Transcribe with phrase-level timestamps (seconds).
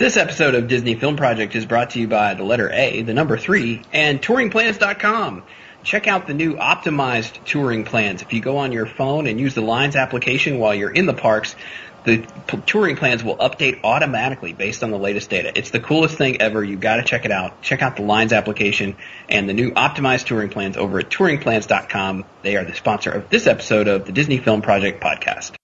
[0.00, 3.12] This episode of Disney Film Project is brought to you by the letter A, the
[3.12, 5.42] number three, and touringplans.com.
[5.82, 8.22] Check out the new optimized touring plans.
[8.22, 11.12] If you go on your phone and use the Lines application while you're in the
[11.12, 11.54] parks,
[12.04, 15.52] the p- touring plans will update automatically based on the latest data.
[15.54, 16.64] It's the coolest thing ever.
[16.64, 17.60] You got to check it out.
[17.60, 18.96] Check out the Lines application
[19.28, 22.24] and the new optimized touring plans over at touringplans.com.
[22.40, 25.59] They are the sponsor of this episode of the Disney Film Project podcast.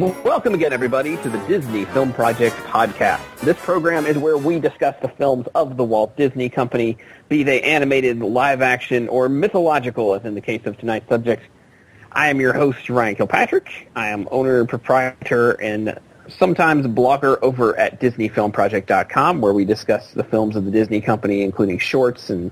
[0.00, 3.20] Welcome again, everybody, to the Disney Film Project podcast.
[3.40, 6.96] This program is where we discuss the films of the Walt Disney Company,
[7.28, 11.42] be they animated, live action, or mythological, as in the case of tonight's subject.
[12.12, 13.90] I am your host, Ryan Kilpatrick.
[13.94, 20.56] I am owner, proprietor, and sometimes blogger over at DisneyFilmProject.com, where we discuss the films
[20.56, 22.50] of the Disney Company, including shorts and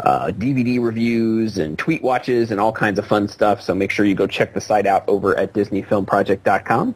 [0.00, 3.62] uh, DVD reviews and tweet watches and all kinds of fun stuff.
[3.62, 6.94] So make sure you go check the site out over at DisneyFilmProject.com.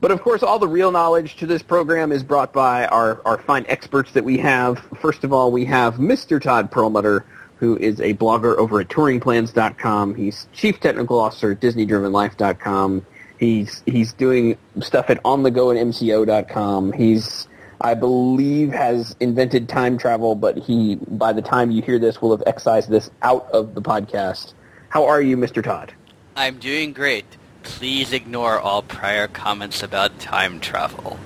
[0.00, 3.38] But of course, all the real knowledge to this program is brought by our, our
[3.38, 4.78] fine experts that we have.
[5.00, 6.40] First of all, we have Mr.
[6.40, 7.24] Todd Perlmutter,
[7.56, 10.14] who is a blogger over at TouringPlans.com.
[10.14, 13.06] He's Chief Technical Officer at DisneyDrivenLife.com.
[13.38, 16.94] He's he's doing stuff at OnTheGo.
[16.94, 17.48] He's
[17.82, 22.30] I believe has invented time travel, but he by the time you hear this will
[22.36, 24.54] have excised this out of the podcast.
[24.88, 25.64] How are you, Mr.
[25.64, 25.92] Todd?
[26.36, 27.24] I'm doing great.
[27.64, 31.18] Please ignore all prior comments about time travel.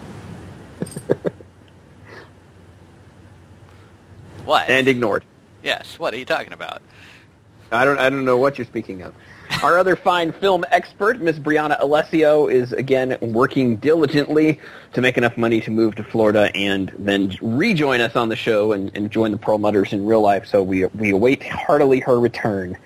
[4.47, 4.71] what?
[4.71, 5.25] And ignored.
[5.63, 6.81] yes, what are you talking about?
[7.71, 9.13] I don't I don't know what you're speaking of.
[9.63, 14.61] Our other fine film expert, Miss Brianna Alessio, is again working diligently
[14.93, 18.73] to make enough money to move to Florida and then rejoin us on the show
[18.73, 20.47] and, and join the Perlmutters in real life.
[20.47, 22.77] So we we await heartily her return.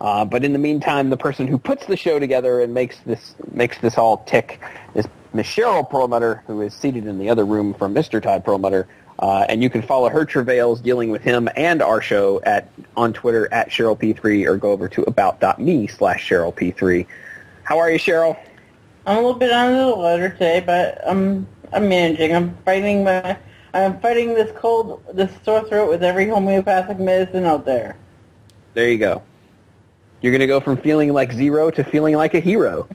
[0.00, 3.36] Uh, but in the meantime, the person who puts the show together and makes this
[3.52, 4.60] makes this all tick
[4.94, 8.20] is Miss Cheryl Perlmutter, who is seated in the other room from Mr.
[8.20, 8.88] Todd Perlmutter.
[9.18, 13.12] Uh, and you can follow her travails dealing with him and our show at on
[13.12, 17.06] Twitter at CherylP3 or go over to about.me slash CherylP3.
[17.62, 18.38] How are you, Cheryl?
[19.06, 22.34] I'm a little bit under the weather today, but I'm I'm managing.
[22.34, 23.38] I'm fighting my
[23.76, 27.96] I'm fighting this cold, this sore throat with every homeopathic medicine out there.
[28.74, 29.22] There you go.
[30.20, 32.88] You're going to go from feeling like zero to feeling like a hero.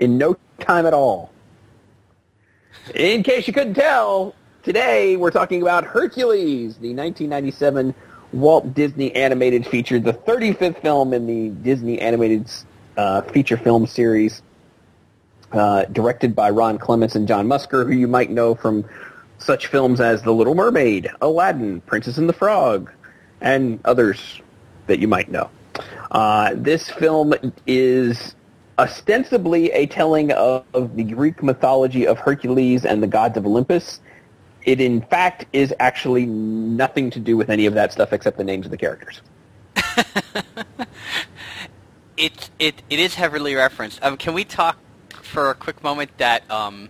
[0.00, 1.31] In no time at all.
[2.94, 4.34] In case you couldn't tell,
[4.64, 7.94] today we're talking about Hercules, the 1997
[8.32, 12.50] Walt Disney animated feature, the 35th film in the Disney animated
[12.96, 14.42] uh, feature film series,
[15.52, 18.84] uh, directed by Ron Clements and John Musker, who you might know from
[19.38, 22.90] such films as The Little Mermaid, Aladdin, Princess and the Frog,
[23.40, 24.40] and others
[24.88, 25.50] that you might know.
[26.10, 27.32] Uh, this film
[27.64, 28.34] is
[28.78, 34.00] ostensibly a telling of, of, the Greek mythology of Hercules and the gods of Olympus.
[34.64, 38.44] It, in fact, is actually nothing to do with any of that stuff except the
[38.44, 39.20] names of the characters.
[42.16, 44.02] it, it, it is heavily referenced.
[44.02, 44.78] Um, can we talk
[45.10, 46.88] for a quick moment that um,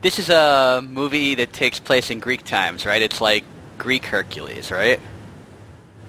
[0.00, 3.02] this is a movie that takes place in Greek times, right?
[3.02, 3.44] It's like
[3.78, 5.00] Greek Hercules, right?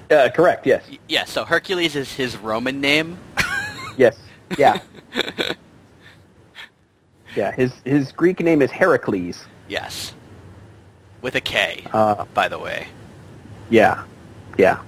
[0.10, 0.84] Uh, correct, yes.
[1.08, 3.18] Yeah, so Hercules is his Roman name.
[3.98, 4.18] yes.
[4.58, 4.80] Yeah.
[7.36, 9.46] yeah, his his Greek name is Heracles.
[9.68, 10.14] Yes.
[11.22, 12.88] With a K, uh, by the way.
[13.70, 14.04] Yeah.
[14.58, 14.82] Yeah.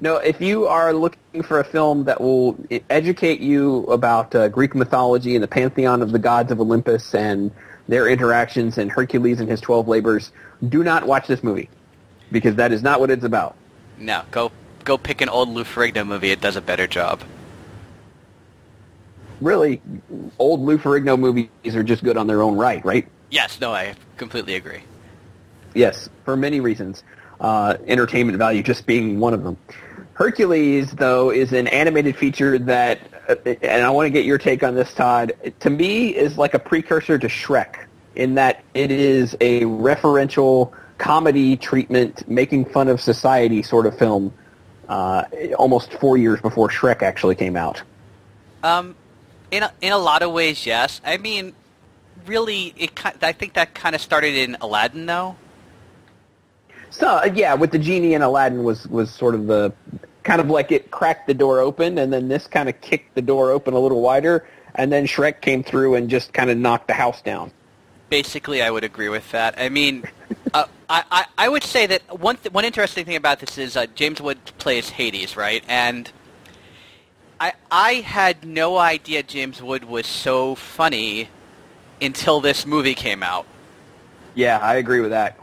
[0.00, 2.56] No, if you are looking for a film that will
[2.90, 7.52] educate you about uh, Greek mythology and the pantheon of the gods of Olympus and
[7.86, 10.32] their interactions and Hercules and his 12 labors,
[10.68, 11.68] do not watch this movie
[12.32, 13.56] because that is not what it's about.
[13.98, 14.50] No, go
[14.84, 16.30] go pick an old Lou Ferrigno movie.
[16.30, 17.22] It does a better job
[19.40, 19.80] really,
[20.38, 23.08] old Lou Ferrigno movies are just good on their own right, right?
[23.30, 24.82] Yes, no, I completely agree.
[25.74, 27.02] Yes, for many reasons.
[27.40, 29.56] Uh, entertainment value just being one of them.
[30.14, 34.62] Hercules, though, is an animated feature that, uh, and I want to get your take
[34.62, 39.36] on this, Todd, to me is like a precursor to Shrek in that it is
[39.40, 44.32] a referential comedy treatment, making fun of society sort of film,
[44.88, 45.24] uh,
[45.58, 47.82] almost four years before Shrek actually came out.
[48.62, 48.94] Um,
[49.54, 51.00] in a, in a lot of ways, yes.
[51.04, 51.52] I mean,
[52.26, 52.90] really, it.
[53.22, 55.36] I think that kind of started in Aladdin, though.
[56.90, 59.72] So uh, yeah, with the genie and Aladdin was was sort of the
[60.24, 63.22] kind of like it cracked the door open, and then this kind of kicked the
[63.22, 66.88] door open a little wider, and then Shrek came through and just kind of knocked
[66.88, 67.52] the house down.
[68.10, 69.54] Basically, I would agree with that.
[69.58, 70.04] I mean,
[70.52, 73.76] uh, I, I I would say that one th- one interesting thing about this is
[73.76, 75.64] uh, James Wood plays Hades, right?
[75.68, 76.10] And
[77.40, 81.28] I I had no idea James Wood was so funny
[82.00, 83.46] until this movie came out.
[84.34, 85.38] Yeah, I agree with that.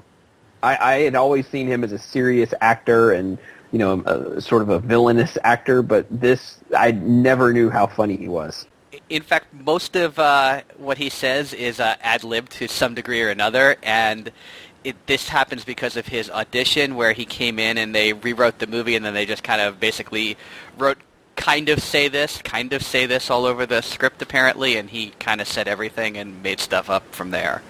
[0.64, 3.38] I, I had always seen him as a serious actor and
[3.72, 8.18] you know a, sort of a villainous actor, but this I never knew how funny
[8.18, 8.68] he was.
[9.10, 13.22] In fact, most of uh, what he says is uh, ad lib to some degree
[13.22, 14.32] or another, and
[14.84, 18.68] it, this happens because of his audition, where he came in and they rewrote the
[18.68, 20.38] movie, and then they just kind of basically
[20.78, 20.98] wrote
[21.36, 25.12] kind of say this, kind of say this all over the script apparently, and he
[25.20, 27.62] kind of said everything and made stuff up from there.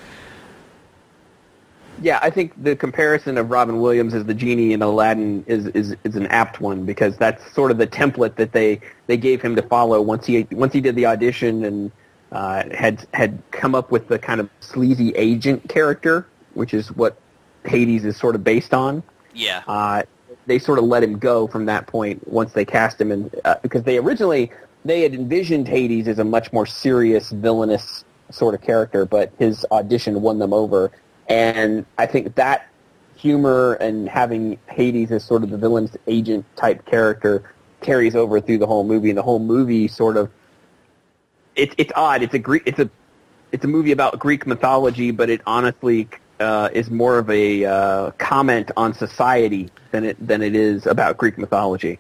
[2.02, 5.96] Yeah, I think the comparison of Robin Williams as the genie in Aladdin is, is,
[6.04, 9.56] is an apt one because that's sort of the template that they, they gave him
[9.56, 11.92] to follow once he once he did the audition and
[12.32, 17.18] uh, had had come up with the kind of sleazy agent character, which is what
[17.66, 19.04] Hades is sort of based on.
[19.36, 19.62] Yeah.
[19.68, 20.04] Uh,
[20.52, 23.56] they sort of let him go from that point once they cast him, and uh,
[23.62, 24.52] because they originally
[24.84, 29.66] they had envisioned Hades as a much more serious, villainous sort of character, but his
[29.72, 30.92] audition won them over,
[31.30, 32.68] and I think that
[33.16, 38.58] humor and having Hades as sort of the villain's agent type character carries over through
[38.58, 40.30] the whole movie, and the whole movie sort of
[41.56, 42.24] it's it's odd.
[42.24, 42.64] It's a Greek.
[42.66, 42.90] It's a
[43.54, 46.10] it's a movie about Greek mythology, but it honestly
[46.42, 51.18] uh, is more of a uh, comment on society than it than it is about
[51.18, 52.00] Greek mythology.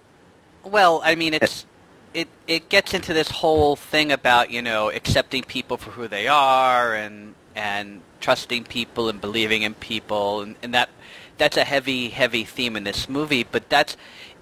[0.63, 1.65] Well, I mean, it's
[2.13, 6.27] it it gets into this whole thing about you know accepting people for who they
[6.27, 10.89] are and and trusting people and believing in people and, and that
[11.37, 13.43] that's a heavy heavy theme in this movie.
[13.43, 13.95] But that's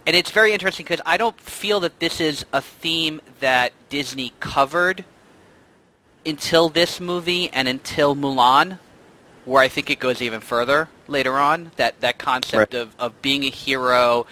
[0.07, 4.33] and it's very interesting because I don't feel that this is a theme that Disney
[4.39, 5.05] covered
[6.25, 8.79] until this movie and until Mulan,
[9.49, 11.71] where I think it goes even further later on.
[11.77, 12.81] That that concept Right.
[12.81, 14.27] of, of being a hero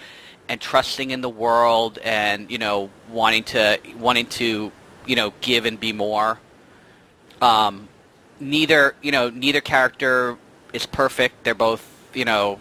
[0.48, 4.70] and trusting in the world and you know wanting to wanting to
[5.06, 6.38] you know give and be more.
[7.42, 7.88] Um,
[8.38, 10.38] neither you know neither character
[10.72, 11.42] is perfect.
[11.42, 11.84] They're both
[12.14, 12.60] you know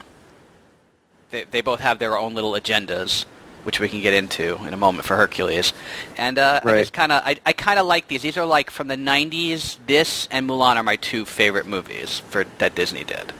[1.30, 3.26] they, they both have their own little agendas,
[3.68, 5.74] which we can get into in a moment for Hercules.
[6.16, 8.22] And uh, I just kind of I, I kind of like these.
[8.22, 9.78] These are like from the '90s.
[9.88, 13.34] This and Mulan are my two favorite movies for that Disney did.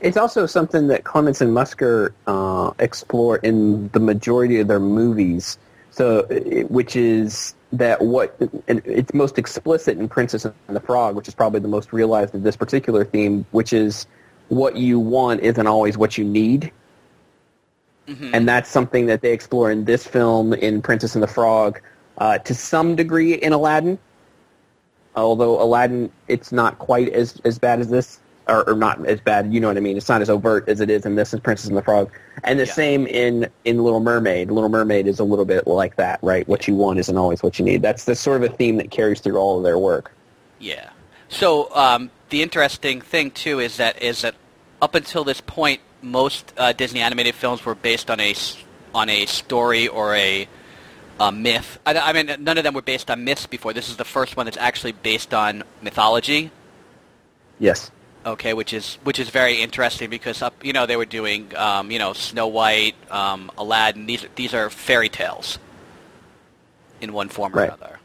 [0.00, 5.56] It's also something that Clements and Musker uh, explore in the majority of their movies.
[5.92, 6.24] So,
[6.68, 8.36] which is that what
[8.66, 12.34] and it's most explicit in Princess and the Frog, which is probably the most realized
[12.34, 14.08] of this particular theme, which is
[14.48, 16.72] what you want isn't always what you need.
[18.06, 21.80] And that's something that they explore in this film, in Princess and the Frog,
[22.18, 23.98] uh, to some degree in Aladdin.
[25.16, 28.18] Although Aladdin, it's not quite as, as bad as this,
[28.48, 29.54] or, or not as bad.
[29.54, 29.96] You know what I mean?
[29.96, 32.10] It's not as overt as it is in this in Princess and the Frog,
[32.42, 32.72] and the Yeah.
[32.72, 34.50] same in in Little Mermaid.
[34.50, 36.46] Little Mermaid is a little bit like that, right?
[36.48, 37.80] What you want isn't always what you need.
[37.80, 40.12] That's the sort of a theme that carries through all of their work.
[40.58, 40.90] Yeah.
[41.28, 44.34] So um, the interesting thing too is that is that
[44.82, 48.34] up until this point, most uh, Disney animated films were based on a
[48.94, 50.46] on a story or a,
[51.18, 51.78] a myth.
[51.84, 53.72] I, I mean, none of them were based on myths before.
[53.72, 56.50] This is the first one that's actually based on mythology.
[57.58, 57.90] Yes.
[58.26, 61.90] Okay, which is which is very interesting because up you know they were doing um,
[61.90, 64.06] you know Snow White, um, Aladdin.
[64.06, 65.58] These these are fairy tales
[67.00, 67.68] in one form or Right.
[67.68, 67.98] another.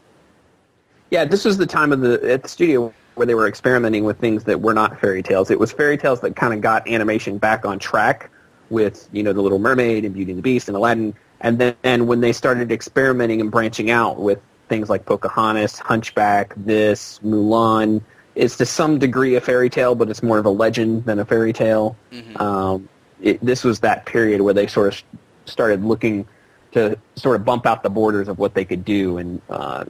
[1.10, 4.18] Yeah, this was the time of the at the studio where they were experimenting with
[4.18, 5.50] things that were not fairy tales.
[5.50, 8.30] It was fairy tales that kind of got animation back on track
[8.70, 11.12] with you know the Little Mermaid and Beauty and the Beast and Aladdin,
[11.42, 16.54] and then and when they started experimenting and branching out with things like Pocahontas, Hunchback,
[16.56, 18.00] this Mulan,
[18.36, 21.26] it's to some degree a fairy tale, but it's more of a legend than a
[21.26, 21.98] fairy tale.
[22.36, 22.88] Um,
[23.20, 25.02] it, this was that period where they sort of
[25.44, 26.26] started looking
[26.72, 29.84] to sort of bump out the borders of what they could do, and uh,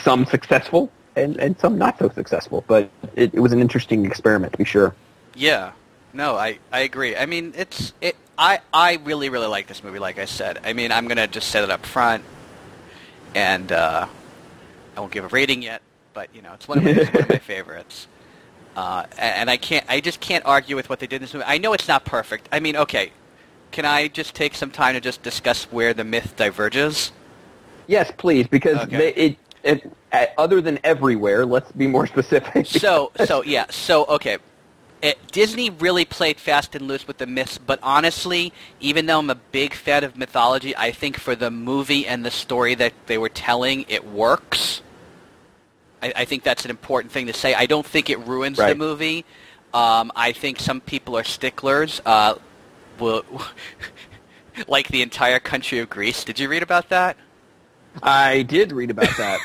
[0.00, 2.64] some successful and, and some not so successful.
[2.66, 4.94] But it, it was an interesting experiment, to be sure.
[5.34, 5.72] Yeah.
[6.12, 7.16] No, I, I agree.
[7.16, 8.16] I mean, it's it.
[8.38, 9.98] I, I really really like this movie.
[9.98, 12.24] Like I said, I mean, I'm gonna just set it up front,
[13.34, 14.06] and uh,
[14.96, 15.82] I won't give a rating yet.
[16.14, 18.06] But you know, it's one of my, one of my favorites.
[18.76, 19.84] Uh, and I can't.
[19.88, 21.46] I just can't argue with what they did in this movie.
[21.46, 22.48] I know it's not perfect.
[22.52, 23.12] I mean, okay.
[23.72, 27.12] Can I just take some time to just discuss where the myth diverges?
[27.86, 28.96] Yes, please, because Okay.
[28.96, 29.36] they, it,
[30.12, 32.66] uh, other than everywhere, let's be more specific.
[32.66, 34.38] so so yeah so okay
[35.02, 39.28] it, Disney really played fast and loose with the myths, but honestly, even though I'm
[39.28, 43.18] a big fan of mythology, I think for the movie and the story that they
[43.18, 44.80] were telling, it works.
[46.02, 47.52] I, I think that's an important thing to say.
[47.54, 48.70] I don't think it ruins Right.
[48.70, 49.26] the movie.
[49.74, 52.00] Um, I think some people are sticklers.
[52.06, 52.36] Uh,
[52.98, 53.22] will,
[54.66, 56.24] like the entire country of Greece.
[56.24, 57.18] Did you read about that?
[58.02, 59.40] I did read about that.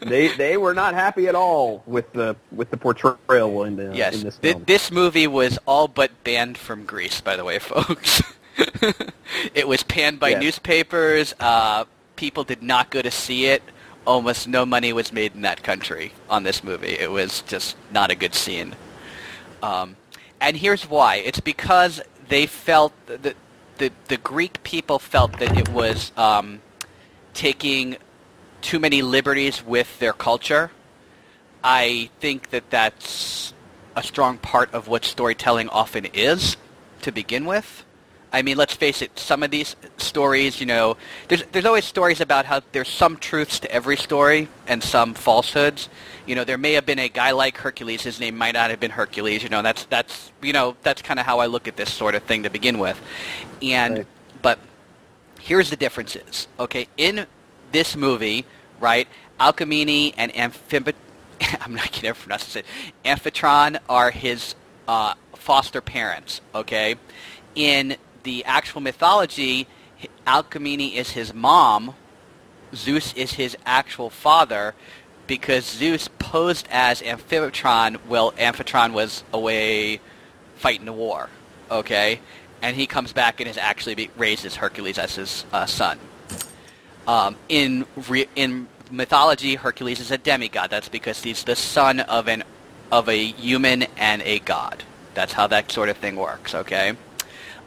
[0.00, 4.14] they they were not happy at all with the with the portrayal in the Yes.
[4.16, 4.64] in this Thi- film.
[4.66, 8.22] this movie was all but banned from Greece, by the way, folks.
[9.54, 10.42] it was panned by Yes.
[10.42, 11.34] newspapers.
[11.40, 11.84] Uh,
[12.16, 13.62] people did not go to see it.
[14.06, 16.92] Almost no money was made in that country on this movie.
[16.98, 18.74] It was just not a good scene.
[19.62, 19.96] Um,
[20.40, 21.16] and here's why.
[21.16, 23.34] It's because they felt the
[23.78, 26.60] the, the Greek people felt that it was um,
[27.34, 27.96] taking
[28.62, 30.70] too many liberties with their culture.
[31.62, 33.52] I think that that's
[33.96, 36.56] a strong part of what storytelling often is
[37.02, 37.84] to begin with.
[38.32, 40.96] I mean, let's face it, some of these stories, you know,
[41.28, 45.88] there's there's always stories about how there's some truths to every story and some falsehoods.
[46.26, 48.80] You know, there may have been a guy like Hercules, his name might not have
[48.80, 51.76] been Hercules, you know, that's that's you know, that's kind of how I look at
[51.76, 53.00] this sort of thing to begin with.
[53.62, 54.06] And Right.
[54.42, 54.58] but
[55.44, 56.48] here's the differences.
[56.58, 57.26] Okay, in
[57.70, 58.46] this movie,
[58.80, 59.06] right,
[59.38, 60.94] Alcmene and Amphib-
[61.60, 62.64] I'm not gonna pronounce it.
[63.04, 64.54] Amphitryon are his
[64.88, 66.40] uh, foster parents.
[66.54, 66.96] Okay,
[67.54, 69.68] in the actual mythology,
[70.26, 71.94] Alcmene is his mom.
[72.74, 74.74] Zeus is his actual father
[75.26, 80.00] because Zeus posed as Amphitron while Amphitron was away
[80.56, 81.28] fighting the war.
[81.70, 82.20] Okay,
[82.64, 85.98] and he comes back and is actually be, raises Hercules as his uh, son.
[87.06, 90.70] Um, in re- in mythology, Hercules is a demigod.
[90.70, 92.42] That's because he's the son of an
[92.90, 94.82] of a human and a god.
[95.12, 96.54] That's how that sort of thing works.
[96.54, 96.94] Okay.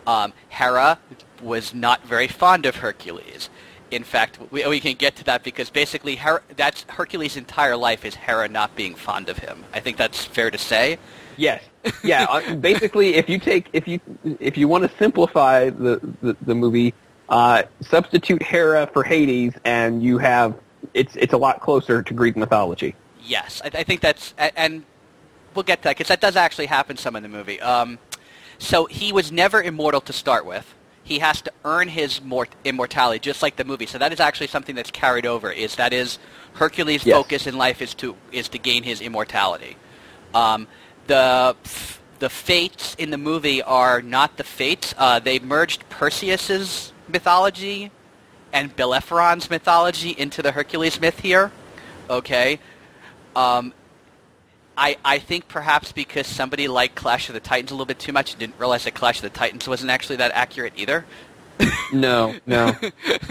[0.08, 0.98] Um, Hera
[1.44, 3.52] was not very fond of Hercules.
[3.92, 6.20] In fact, we, we can get to that because basically
[6.56, 9.64] that's Hercules' entire life is Hera not being fond of him.
[9.74, 10.98] I think that's fair to say.
[11.38, 11.64] Yes.
[12.04, 12.26] Yeah.
[12.30, 14.00] uh, basically, if you take if you
[14.40, 16.94] if you want to simplify the the, the movie,
[17.30, 20.56] uh, substitute Hera for Hades, and you have
[20.94, 22.96] it's it's a lot closer to Greek mythology.
[23.24, 24.84] Yes, I, I think that's, and
[25.54, 27.60] we'll get to that because that does actually happen some in the movie.
[27.60, 28.00] Um,
[28.58, 30.74] so he was never immortal to start with.
[31.04, 33.86] He has to earn his mort- immortality, just like the movie.
[33.86, 35.52] So that is actually something that's carried over.
[35.52, 36.20] Is that is
[36.54, 37.16] Hercules' Yes.
[37.16, 39.78] focus in life is to is to gain his immortality.
[40.34, 40.68] Um,
[41.08, 41.56] the
[42.20, 44.94] the fates in the movie are not the fates.
[44.98, 47.92] Uh, they merged Perseus's mythology
[48.52, 51.52] and Bellerophon's mythology into the Hercules myth here.
[52.10, 52.60] Okay.
[53.36, 53.74] Um,
[54.78, 58.14] I, I think perhaps because somebody liked Clash of the Titans a little bit too
[58.14, 61.06] much and didn't realize that Clash of the Titans wasn't actually that accurate either.
[61.94, 62.76] No, no.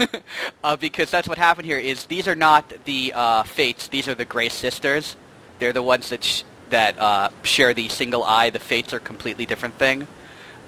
[0.63, 3.87] uh, because that's what happened here is these are not the uh, Fates.
[3.87, 5.15] These are the Grey Sisters.
[5.59, 8.49] They're the ones that sh- that uh, share the single eye.
[8.49, 10.07] The Fates are a completely different thing.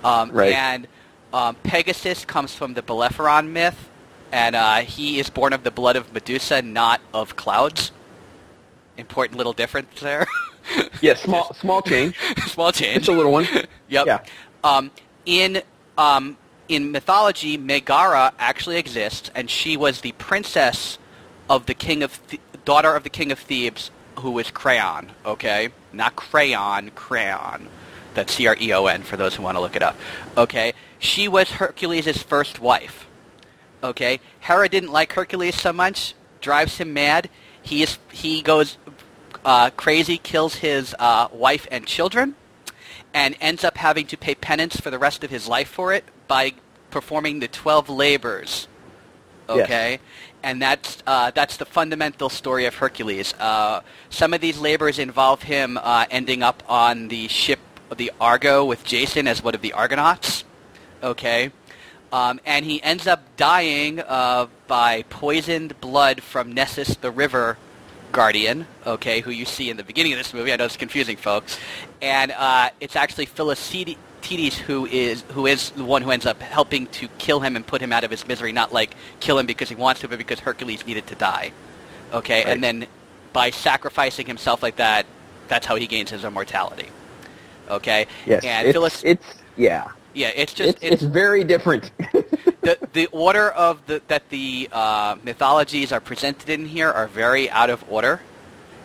[0.03, 0.53] Um, Right.
[0.53, 0.87] And
[1.33, 3.89] um, Pegasus comes from the Bellerophon myth,
[4.31, 7.91] and uh, he is born of the blood of Medusa, not of clouds.
[8.97, 10.25] Important little difference there.
[11.01, 12.15] Yeah, small small change.
[12.47, 12.97] Small change.
[12.97, 13.47] It's a little one.
[13.87, 14.05] Yep.
[14.05, 14.19] Yeah.
[14.63, 14.91] Um,
[15.25, 15.63] in
[15.97, 16.37] um,
[16.67, 20.99] in mythology, Megara actually exists, and she was the princess
[21.49, 23.89] of the king of Th- daughter of the king of Thebes,
[24.19, 25.11] who was Creon.
[25.25, 27.67] Okay, not crayon, crayon.
[28.13, 29.97] That's C R E O N for those who want to look it up.
[30.37, 33.07] Okay, she was Hercules' first wife.
[33.83, 37.29] Okay, Hera didn't like Hercules so much, drives him mad.
[37.61, 38.77] He is he goes
[39.45, 42.35] uh, crazy, kills his uh, wife and children,
[43.13, 46.03] and ends up having to pay penance for the rest of his life for it
[46.27, 46.53] by
[46.91, 48.67] performing the twelve labors.
[49.57, 49.99] Yes.
[50.41, 53.33] And that's uh, that's the fundamental story of Hercules.
[53.39, 57.59] Uh, some of these labors involve him uh, ending up on the ship,
[57.95, 60.45] the Argo, with Jason as one of the Argonauts.
[61.03, 61.51] Okay,
[62.11, 67.57] um, and he ends up dying uh, by poisoned blood from Nessus, the river
[68.11, 70.51] guardian, okay, who you see in the beginning of this movie.
[70.51, 71.59] I know it's confusing, folks.
[72.01, 73.97] And uh, it's actually Philoctetes
[74.37, 77.81] who is who is the one who ends up helping to kill him and put
[77.81, 78.51] him out of his misery.
[78.51, 81.51] Not like kill him because he wants to, but because Hercules needed to die.
[82.13, 82.47] Okay, Right.
[82.53, 82.87] and then
[83.33, 85.05] by sacrificing himself like that,
[85.47, 86.87] that's how he gains his immortality.
[87.69, 88.43] Okay, Yes.
[88.43, 89.25] and it's, Phyllis, it's
[89.57, 89.89] yeah.
[90.13, 91.91] yeah, it's just It's, it's very different.
[92.61, 97.49] the the order of the that the uh, mythologies are presented in here are very
[97.49, 98.21] out of order,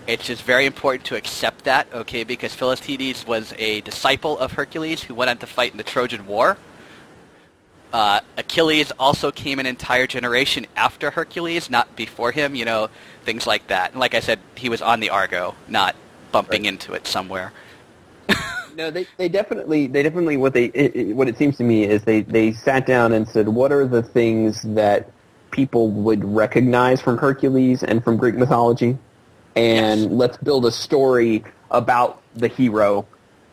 [0.07, 5.03] It's just very important to accept that, okay, because Philoctetes was a disciple of Hercules
[5.03, 6.59] who went on to fight in the Trojan War.
[7.93, 12.89] Uh, Achilles also came an entire generation after Hercules, not before him, you know,
[13.25, 13.93] things like that.
[13.93, 15.97] And like I said, he was on the Argo, not
[16.33, 16.69] bumping Right.
[16.69, 17.53] into it somewhere.
[18.77, 21.85] No, they, they definitely they definitely what they it, it- what it seems to me
[21.85, 25.11] is they they sat down and said what are the things that
[25.53, 28.99] people would recognize from Hercules and from Greek mythology,
[29.57, 30.11] and Yes.
[30.11, 33.07] let's build a story about the hero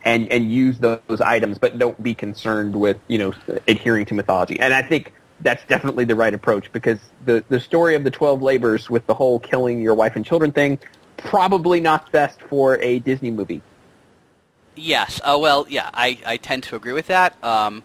[0.04, 3.32] and and use those items, but don't be concerned with you know
[3.68, 4.58] adhering to mythology.
[4.60, 8.42] And I think that's definitely the right approach because the the story of the twelve
[8.42, 10.78] labors with the whole killing your wife and children thing
[11.16, 13.62] probably not best for a Disney movie.
[14.74, 15.20] Yes.
[15.22, 17.42] Uh, well, yeah, I, I tend to agree with that.
[17.44, 17.82] Um,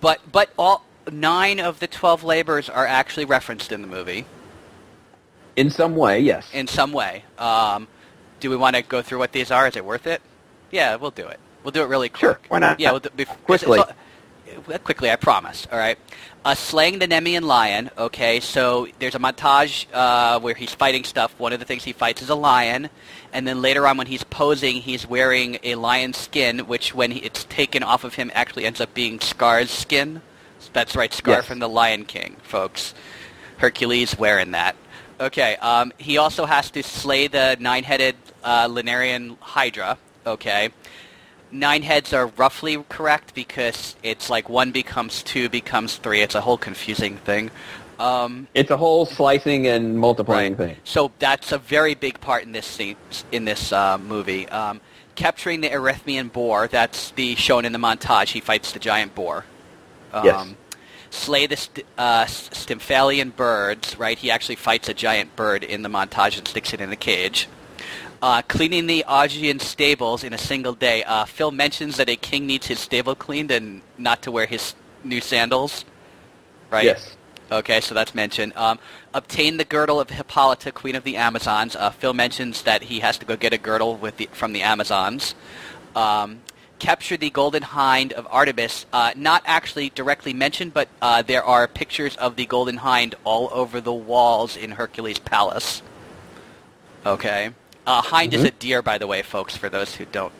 [0.00, 4.26] but but all nine of the twelve labors are actually referenced in the movie
[5.56, 6.46] In some way, yes.
[6.52, 7.24] in some way.
[7.38, 7.88] Um,
[8.40, 9.66] do we want to go through what these are?
[9.66, 10.20] Is it worth it?
[10.70, 11.40] Yeah, we'll do it.
[11.64, 12.20] We'll do it really quick.
[12.20, 12.78] Sure, why not?
[12.78, 13.78] Yeah, we'll do, bef- Quickly.
[13.78, 13.94] it's-
[14.68, 15.66] it's- quickly, I promise.
[15.72, 15.98] All right.
[16.44, 17.90] Uh, slaying the Nemean lion.
[17.98, 21.34] Okay, so there's a montage uh, where he's fighting stuff.
[21.38, 22.88] One of the things he fights is a lion,
[23.32, 27.18] and then later on, when he's posing, he's wearing a lion skin, which when he,
[27.20, 30.22] it's taken off of him, actually ends up being Scar's skin.
[30.72, 31.46] That's right, Scar Yes.
[31.46, 32.94] from the Lion King, folks.
[33.58, 34.76] Hercules wearing that.
[35.18, 38.68] Okay, um, he also has to slay the nine-headed uh,
[39.40, 39.98] Hydra.
[40.26, 40.70] Okay,
[41.50, 46.20] nine heads are roughly correct because it's like one becomes two becomes three.
[46.20, 47.50] It's a whole confusing thing.
[47.98, 50.76] Um, It's a whole slicing and multiplying thing.
[50.84, 52.96] so that's a very big part in this scene,
[53.32, 54.46] in this uh, movie.
[54.50, 54.80] Um,
[55.14, 56.68] capturing the Erythmian boar.
[56.68, 58.32] That's the shown in the montage.
[58.32, 59.44] He fights the giant boar.
[60.12, 60.48] Um, Yes.
[61.16, 63.98] Slay the st- uh, Stymphalian birds.
[63.98, 64.18] Right.
[64.18, 67.48] He actually fights a giant bird in the montage and sticks it in a cage.
[68.22, 71.04] Uh, cleaning the Augean stables in a single day.
[71.04, 74.74] Uh, Phil mentions that a king needs his stable cleaned and not to wear his
[75.04, 75.84] new sandals.
[76.70, 76.84] Right.
[76.84, 77.16] Yes.
[77.50, 78.52] Okay, so that's mentioned.
[78.56, 78.78] Um,
[79.14, 81.76] obtain the girdle of Hippolyta, queen of the Amazons.
[81.76, 84.62] Uh, Phil mentions that he has to go get a girdle with the, from the
[84.62, 85.34] Amazons.
[85.94, 86.40] Um,
[86.78, 88.86] capture the golden hind of Artemis.
[88.92, 93.48] Uh, not actually directly mentioned, but uh, there are pictures of the golden hind all
[93.52, 95.82] over the walls in Hercules' palace.
[97.04, 97.50] Okay.
[97.86, 98.48] Uh, hind is Mhm.
[98.48, 100.32] a deer, by the way, folks, for those who don't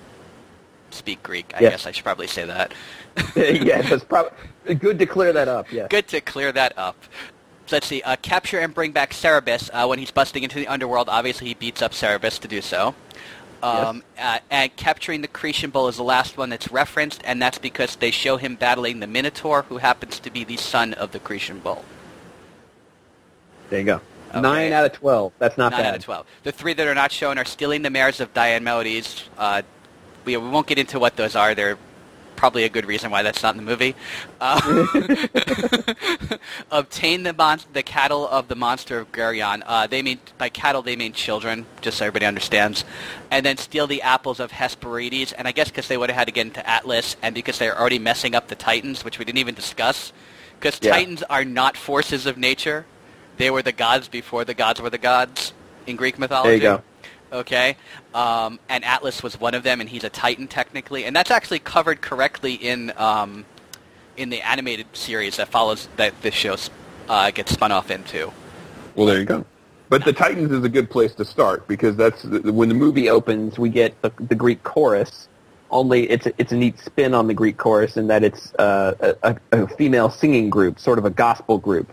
[0.91, 1.53] speak Greek.
[1.57, 1.73] I Yes.
[1.73, 2.73] guess I should probably say that.
[3.37, 5.71] yeah, it's probably good to clear that up.
[5.73, 5.87] Yeah.
[5.89, 6.97] Good to clear that up.
[7.67, 8.03] So let's see.
[8.03, 9.71] Uh, capture and bring back Cerberus.
[9.73, 12.95] Uh, when he's busting into the underworld, obviously he beats up Cerberus to do so.
[13.63, 17.59] Um, uh, and capturing the Cretan Bull is the last one that's referenced, and that's
[17.59, 21.19] because they show him battling the Minotaur, who happens to be the son of the
[21.19, 21.85] Cretan Bull.
[23.71, 24.01] There you go.
[24.31, 24.41] Okay.
[24.41, 25.33] Nine out of twelve.
[25.39, 25.89] That's not Nine bad.
[25.89, 26.27] out of twelve.
[26.43, 29.25] The three that are not shown are stealing the mares of Diomedes.
[29.39, 29.63] Uh,
[30.25, 31.55] we, we won't get into what those are.
[31.55, 31.79] They're
[32.37, 33.95] probably a good reason why that's not in the movie.
[34.41, 34.61] Uh,
[36.71, 39.63] obtain the mon- the cattle of the monster of Geryon.
[39.67, 42.85] Uh, they mean by cattle they mean children, just so everybody understands.
[43.31, 45.33] And then steal the apples of Hesperides.
[45.33, 47.79] And I guess because they would have had to get into Atlas, and because they're
[47.79, 50.13] already messing up the Titans, which we didn't even discuss.
[50.59, 50.93] Because Yeah.
[50.93, 52.87] Titans are not forces of nature.
[53.37, 55.53] They were the gods before the gods were the gods
[55.87, 56.59] in Greek mythology.
[56.59, 56.83] There you go.
[57.33, 57.77] Okay,
[58.15, 61.59] um, and Atlas was one of them, and he's a Titan technically, and that's actually
[61.59, 63.45] covered correctly in um,
[64.17, 66.57] in the animated series that follows that this show
[67.09, 68.33] uh, gets spun off into.
[68.95, 69.45] Well, there you go.
[69.89, 73.59] But the Titans is a good place to start because that's when the movie opens,
[73.59, 75.29] we get the, the Greek chorus.
[75.71, 79.15] Only it's a, it's a neat spin on the Greek chorus in that it's uh,
[79.23, 81.93] a, a female singing group, sort of a gospel group,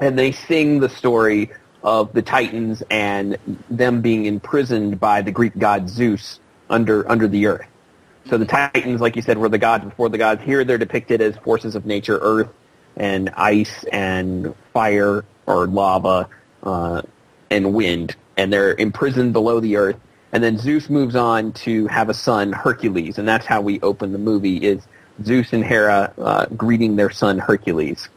[0.00, 1.50] and they sing the story
[1.82, 3.38] of the Titans and
[3.70, 7.66] them being imprisoned by the Greek god Zeus under under the earth.
[8.28, 10.42] So the Titans, like you said, were the gods before the gods.
[10.42, 12.48] Here they're depicted as forces of nature, earth
[12.96, 16.28] and ice and fire or lava
[16.62, 17.02] uh,
[17.50, 19.96] and wind, and they're imprisoned below the earth.
[20.32, 24.12] And then Zeus moves on to have a son, Hercules, and that's how we open
[24.12, 24.86] the movie: is
[25.24, 28.08] Zeus and Hera uh, greeting their son Hercules.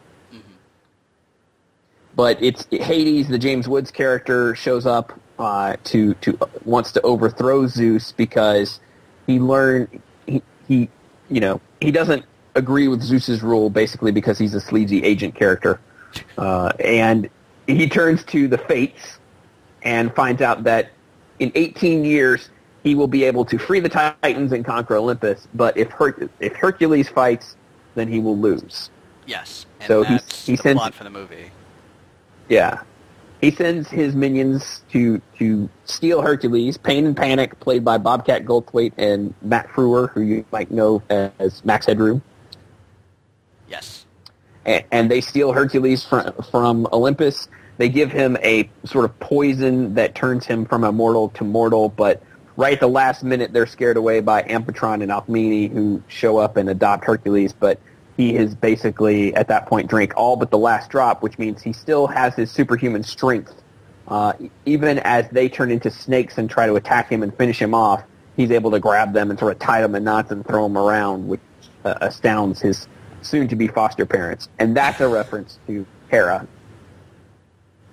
[2.22, 7.66] But it's Hades, the James Woods character, shows up uh, to to wants to overthrow
[7.66, 8.80] Zeus because
[9.26, 10.88] he learned he, he
[11.32, 15.80] you know he doesn't agree with Zeus's rule basically because he's a sleazy agent character,
[16.38, 17.28] uh, and
[17.66, 19.18] he turns to the Fates
[19.82, 20.92] and finds out that
[21.40, 22.52] in 18 years
[22.84, 25.48] he will be able to free the Titans and conquer Olympus.
[25.56, 27.56] But if Her- if Hercules fights,
[27.96, 28.92] then he will lose.
[29.26, 30.14] Yes, and So he-
[30.46, 31.50] he the sends- plot for the movie.
[32.52, 32.82] Yeah.
[33.40, 36.78] he sends his minions to to steal Hercules.
[36.78, 41.64] Pain and Panic, played by Bobcat Goldthwait and Matt Frewer, who you might know as
[41.66, 42.22] Max Headroom.
[43.70, 44.06] Yes.
[44.66, 47.48] A- And they steal Hercules from, from Olympus.
[47.78, 51.90] They give him a sort of poison that turns him from a mortal to mortal,
[51.90, 52.22] but
[52.58, 56.58] right at the last minute, they're scared away by Amphitryon and Alcmene, who show up
[56.58, 57.80] and adopt Hercules, but
[58.22, 61.74] he is basically, at that point, drank all but the last drop, which means he
[61.74, 63.64] still has his superhuman strength.
[64.08, 64.34] Uh,
[64.66, 68.04] even as they turn into snakes and try to attack him and finish him off,
[68.38, 70.78] he's able to grab them and sort of tie them in knots and throw them
[70.78, 71.40] around, which
[71.84, 72.88] uh, astounds his
[73.24, 74.50] soon-to-be foster parents.
[74.60, 76.48] And that's a reference to Hera,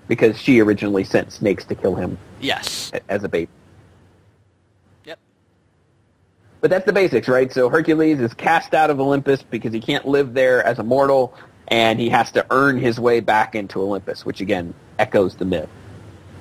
[0.08, 2.92] because she originally sent snakes to kill him Yes.
[3.08, 3.50] as a baby.
[6.60, 7.52] But that's the basics, right?
[7.52, 11.34] So Hercules is cast out of Olympus because he can't live there as a mortal,
[11.68, 15.68] and he has to earn his way back into Olympus, which again echoes the myth.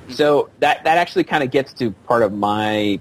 [0.09, 2.99] So that that actually kind of gets to part of my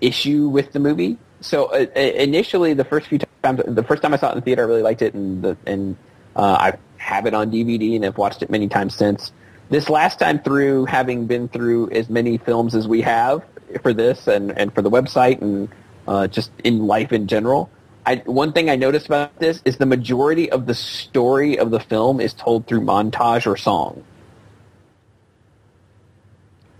[0.00, 1.18] issue with the movie.
[1.40, 4.38] So uh, uh, initially, the first few times, the first time I saw it in
[4.38, 5.96] the theater, I really liked it, and the, and
[6.36, 9.32] uh, I have it on DVD and have watched it many times since.
[9.68, 13.42] This last time through, having been through as many films as we have
[13.82, 15.68] for this and, and for the website and
[16.08, 17.70] uh, just in life in general,
[18.06, 21.80] I, one thing I noticed about this is the majority of the story of the
[21.80, 24.04] film is told through montage or song.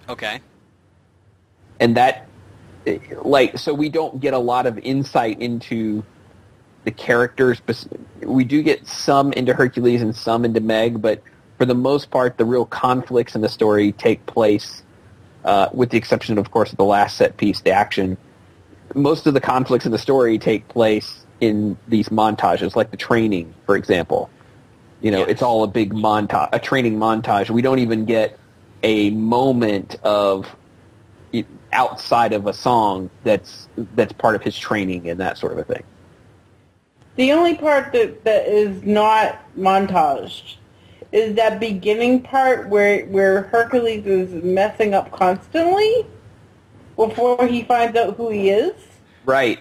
[0.09, 0.41] Okay.
[1.81, 2.29] and that
[3.23, 6.05] like so we don't get a lot of insight into
[6.85, 7.85] the characters but
[8.23, 11.23] we do get some into hercules and some into meg but
[11.59, 14.83] for the most part the real conflicts in the story take place
[15.45, 18.17] uh, with the exception of course of the last set piece the action
[18.95, 23.53] most of the conflicts in the story take place in these montages like the training
[23.67, 24.31] for example
[25.01, 25.29] you know Yes.
[25.31, 28.39] it's all a big montage a training montage we don't even get
[28.85, 30.55] a moment of
[31.33, 35.59] it- outside of a song that's that's part of his training and that sort of
[35.59, 35.83] a thing.
[37.17, 40.57] The only part that, that is not montaged
[41.13, 46.07] is that beginning part where where Hercules is messing up constantly
[46.97, 48.75] before he finds out who he is.
[49.25, 49.61] Right.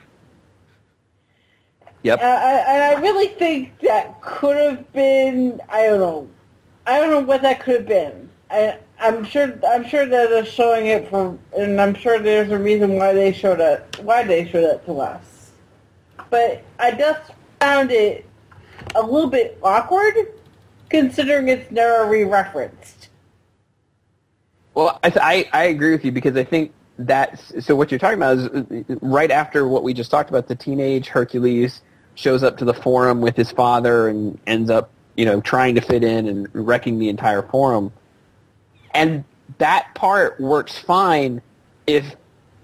[2.03, 2.19] Yep.
[2.19, 6.29] Uh, I, and I really think that could have been I don't know
[6.85, 8.29] I don't know what that could have been.
[8.51, 12.57] I I'm sure I'm sure that they're showing it for and I'm sure there's a
[12.57, 15.51] reason why they showed it why they showed it to us.
[16.29, 18.25] But I just found it
[18.95, 20.15] a little bit awkward
[20.89, 23.09] considering it's never re-referenced.
[24.73, 27.75] Well, I, I I agree with you because I think that's so.
[27.75, 30.47] What you're talking about is right after what we just talked about.
[30.47, 31.82] The teenage Hercules
[32.15, 35.82] shows up to the forum with his father and ends up, you know, trying to
[35.82, 37.91] fit in and wrecking the entire forum.
[38.93, 39.23] And
[39.58, 41.41] that part works fine
[41.88, 42.15] if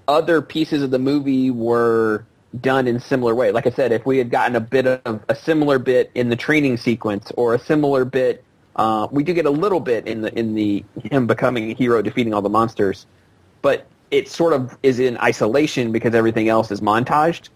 [0.08, 2.26] other pieces of the movie were
[2.62, 3.52] done in similar way.
[3.52, 6.36] Like I said, if we had gotten a bit of a similar bit in the
[6.36, 8.44] training sequence or a similar bit,
[8.76, 12.02] uh, we do get a little bit in the in the him becoming a hero,
[12.02, 13.06] defeating all the monsters,
[13.62, 17.50] but it sort of is in isolation because everything else is montaged.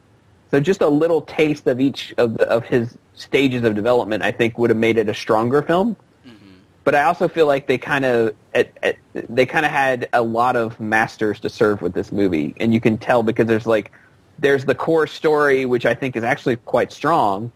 [0.52, 4.32] So just a little taste of each of the, of his stages of development, I
[4.32, 6.54] think, would have made it a stronger film mm-hmm.
[6.84, 8.36] but I also feel like they kind of
[9.14, 12.80] they kind of had a lot of masters to serve with this movie, and you
[12.80, 13.92] can tell because there's like
[14.40, 17.52] there's the core story, which I think is actually quite strong,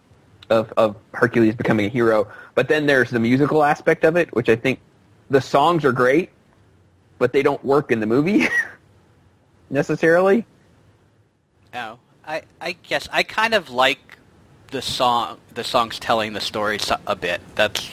[0.50, 2.28] of of Hercules becoming a hero.
[2.56, 4.80] But then there's the musical aspect of it, which I think
[5.30, 6.30] the songs are great,
[7.20, 8.48] but they don't work in the movie
[9.70, 10.46] necessarily.
[11.74, 14.18] Oh, I I guess I kind of like
[14.72, 17.42] the song the songs telling the story a bit.
[17.56, 17.90] That's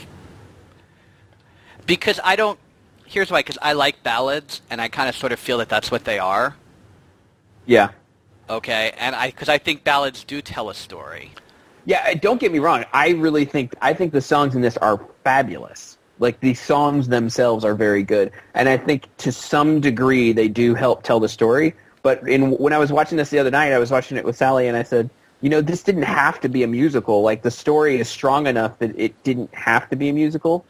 [1.85, 2.59] because I don't.
[3.05, 3.39] Here's why.
[3.39, 6.19] Because I like ballads, and I kind of sort of feel that that's what they
[6.19, 6.55] are.
[7.65, 7.91] Yeah.
[8.49, 11.31] Okay, and I because I think ballads do tell a story.
[11.85, 12.85] Yeah, don't get me wrong.
[12.93, 15.94] I really think I think the songs in this are fabulous.
[16.19, 20.73] Like the songs themselves are very good, and I think to some degree they do
[20.73, 21.73] help tell the story.
[22.03, 24.37] But in when I was watching this the other night, I was watching it with
[24.37, 25.09] Sally, and I said,
[25.41, 27.21] you know, this didn't have to be a musical.
[27.21, 30.65] Like the story is strong enough that it didn't have to be a musical.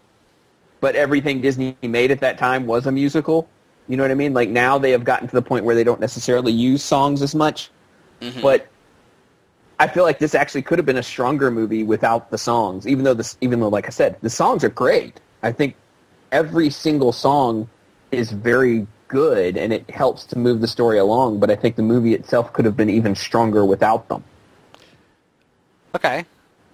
[0.81, 3.47] But everything Disney made at that time was a musical.
[3.87, 4.33] You know what I mean?
[4.33, 7.35] Like now they have gotten to the point where they don't necessarily use songs as
[7.35, 7.69] much.
[8.21, 8.41] Mm-hmm.
[8.41, 8.67] But
[9.79, 12.87] I feel like this actually could have been a stronger movie without the songs.
[12.87, 15.19] Even though this, even though, like I said, the songs are great.
[15.45, 15.75] I think
[16.31, 17.69] every single song
[18.11, 21.39] is very good, and it helps to move the story along.
[21.39, 24.23] But I think the movie itself could have been even stronger without them.
[25.93, 26.25] Okay,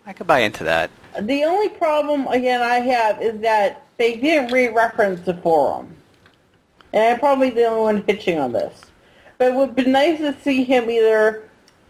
[0.06, 0.90] I could buy into that.
[1.20, 5.94] The only problem again I have is that they didn't re-reference the forum.
[6.94, 8.82] And I'm probably the only one pitching on this.
[9.38, 11.44] But it would be nice to see him either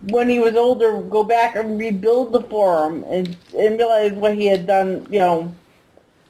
[0.09, 4.47] when he was older go back and rebuild the forum and, and realize what he
[4.47, 5.53] had done, you know,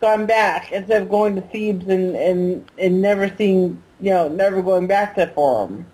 [0.02, 4.62] gone back instead of going to Thebes and, and, and never seeing, you know, never
[4.62, 5.86] going back to the forum.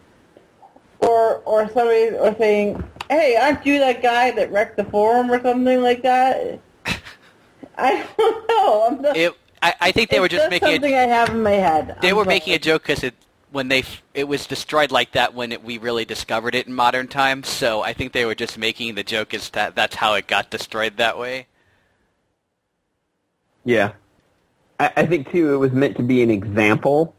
[0.99, 5.41] Or, or somebody, or saying, hey, aren't you that guy that wrecked the forum or
[5.41, 6.59] something like that?
[7.77, 8.87] I don't know.
[8.87, 11.29] I'm not, It, I, I think they were it's just making something a, I have
[11.29, 11.97] in my head.
[12.01, 12.35] they I'm were sorry.
[12.35, 13.13] making a joke because it
[13.51, 17.07] when they it was destroyed like that when it, we really discovered it in modern
[17.07, 17.47] times.
[17.47, 20.49] So I think they were just making the joke is that that's how it got
[20.49, 21.47] destroyed that way.
[23.67, 23.91] Yeah.
[24.79, 27.13] I, I think too it was meant to be an example.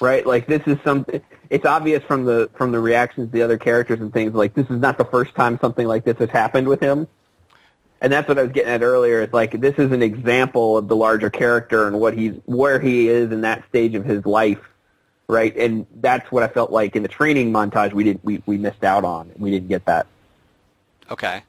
[0.00, 0.26] Right?
[0.26, 4.00] Like this is something it's obvious from the from the reactions of the other characters
[4.00, 6.80] and things like this is not the first time something like this has happened with
[6.80, 7.06] him.
[8.00, 9.20] And that's what I was getting at earlier.
[9.20, 13.08] It's like this is an example of the larger character and what he's where he
[13.08, 14.60] is in that stage of his life.
[15.28, 15.54] Right?
[15.58, 18.82] And that's what I felt like in the training montage we did we, we missed
[18.82, 19.30] out on.
[19.36, 20.06] We didn't get that.
[21.10, 21.42] Okay.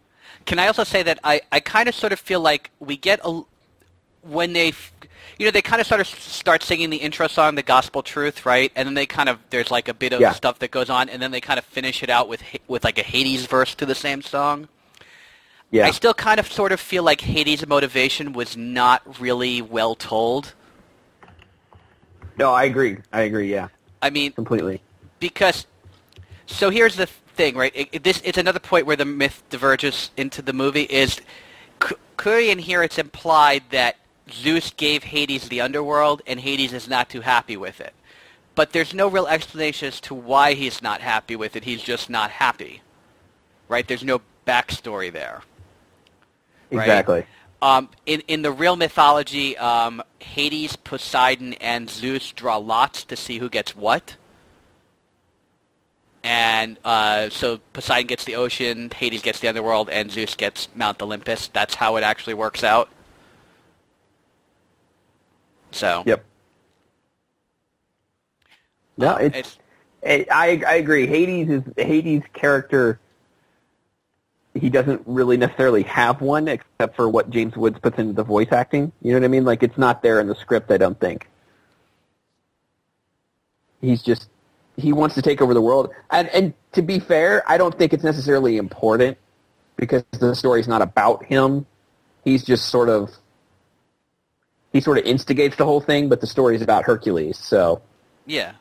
[0.46, 3.20] Can I also say that I, I kind of sort of feel like we get
[3.24, 3.44] a
[4.21, 4.73] when they
[5.38, 8.45] you know they kind of sort of start singing the intro song the gospel truth
[8.45, 10.34] right and then they kind of there's like a bit of Yeah.
[10.34, 12.97] stuff that goes on and then they kind of finish it out with with like
[12.99, 14.67] a Hades verse to the same song.
[15.71, 15.86] Yeah.
[15.86, 20.53] I still kind of sort of feel like Hades' motivation was not really well told.
[22.38, 22.97] no, I agree.
[23.13, 23.67] I agree, yeah.
[24.01, 24.82] I mean, Completely.
[25.19, 25.67] because
[26.47, 27.71] so here's the thing, right?
[27.75, 31.21] It, it- this it's another point where the myth diverges into the movie is
[31.84, 32.82] C- Kurian here.
[32.82, 33.97] It's implied that
[34.34, 37.94] Zeus gave Hades the underworld, and Hades is not too happy with it.
[38.56, 41.63] But there's no real explanation as to why he's not happy with it.
[41.63, 42.82] He's just not happy,
[43.68, 43.88] right?
[43.88, 45.44] There's no backstory there.
[46.72, 46.84] Right.
[46.84, 47.26] Exactly.
[47.62, 53.38] Um, in in the real mythology, um, Hades, Poseidon, and Zeus draw lots to see
[53.39, 54.15] who gets what.
[56.24, 61.02] And uh, so Poseidon gets the ocean, Hades gets the underworld, and Zeus gets Mount
[61.02, 61.48] Olympus.
[61.48, 62.89] That's how it actually works out.
[65.71, 66.25] So Yep.
[68.97, 69.58] No, uh, it's,
[70.03, 71.08] it, I I agree.
[71.08, 72.99] Hades is Hades' character.
[74.53, 78.51] He doesn't really necessarily have one, except for what James Woods puts into the voice
[78.51, 78.91] acting.
[79.01, 79.45] You know what I mean?
[79.45, 80.69] Like it's not there in the script.
[80.69, 81.29] I don't think.
[83.79, 84.29] He's just
[84.75, 87.93] he wants to take over the world, and and to be fair, I don't think
[87.93, 89.17] it's necessarily important
[89.77, 91.65] because the story's not about him.
[92.25, 93.12] He's just sort of
[94.71, 97.38] he sort of instigates the whole thing, but the story is about Hercules.
[97.38, 97.82] So
[98.25, 98.53] yeah,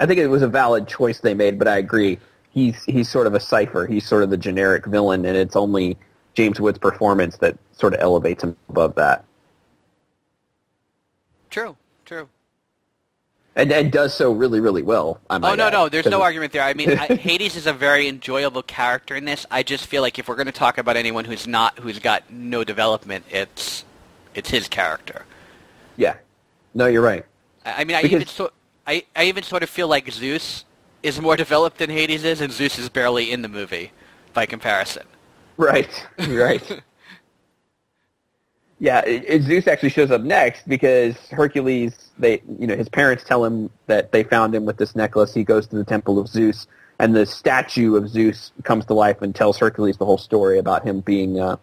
[0.00, 2.18] I think it was a valid choice they made, but I agree.
[2.50, 3.86] He's he's sort of a cipher.
[3.86, 5.96] He's sort of the generic villain, and it's only
[6.34, 9.24] James Wood's performance that sort of elevates him above that,
[11.50, 12.28] true, true.
[13.56, 15.18] and and does so really really well.
[15.30, 16.62] I Oh no, add, no, there's no argument there.
[16.62, 19.46] I mean, I, Hades is a very enjoyable character in this.
[19.50, 22.30] I just feel like if we're going to talk about anyone who's not, who's got
[22.30, 23.84] no development, it's
[24.34, 25.24] it's his character.
[25.96, 26.16] Yeah,
[26.74, 27.24] no, you're right.
[27.64, 28.50] I, I mean, I Because- even so,
[28.86, 30.64] I, I even sort of feel like Zeus
[31.02, 33.92] is more developed than Hades is, and Zeus is barely in the movie
[34.34, 35.04] by comparison.
[35.56, 36.82] Right, right.
[38.78, 41.94] yeah, it, it- Zeus actually shows up next because Hercules.
[42.18, 45.32] They, you know, his parents tell him that they found him with this necklace.
[45.34, 46.66] He goes to the temple of Zeus,
[46.98, 50.84] and the statue of Zeus comes to life and tells Hercules the whole story about
[50.84, 51.56] him being uh,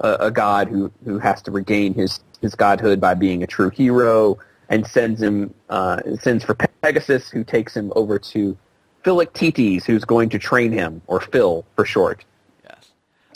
[0.00, 3.70] a, a god who who has to regain his his godhood by being a true
[3.70, 8.56] hero, and sends him uh, sends for Pegasus, who takes him over to
[9.02, 12.24] Philoctetes, who's going to train him, or Phil for short.
[12.64, 12.90] Yes.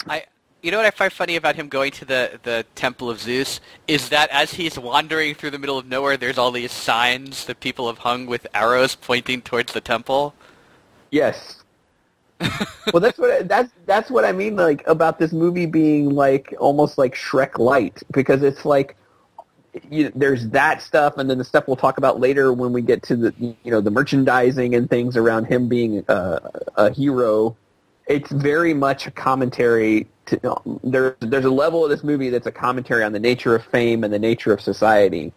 [0.06, 0.24] I
[0.62, 3.60] you know what I find funny about him going to the, the Temple of Zeus
[3.86, 7.60] is that as he's wandering through the middle of nowhere, there's all these signs that
[7.60, 10.34] people have hung with arrows pointing towards the temple.
[11.10, 11.62] Yes.
[12.92, 16.98] Well, that's what that's that's what I mean like about this movie being like almost
[16.98, 18.96] like Shrek light because it's like
[19.90, 23.02] you, there's that stuff and then the stuff we'll talk about later when we get
[23.04, 26.40] to the you know the merchandising and things around him being a,
[26.76, 27.56] a hero.
[28.06, 30.06] It's very much a commentary.
[30.26, 33.64] To, there, there's a level of this movie that's a commentary on the nature of
[33.64, 35.32] fame and the nature of society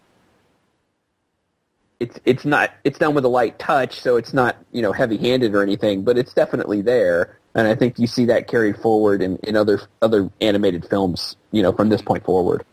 [2.01, 5.17] it's it's not it's done with a light touch, so it's not you know heavy
[5.17, 9.21] handed or anything, but it's definitely there, and I think you see that carried forward
[9.21, 12.65] in, in other other animated films, you know, from this point forward.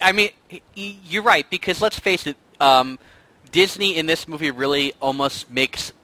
[0.00, 0.30] I mean,
[0.74, 2.98] you're right because let's face it, um,
[3.50, 5.94] Disney in this movie really almost makes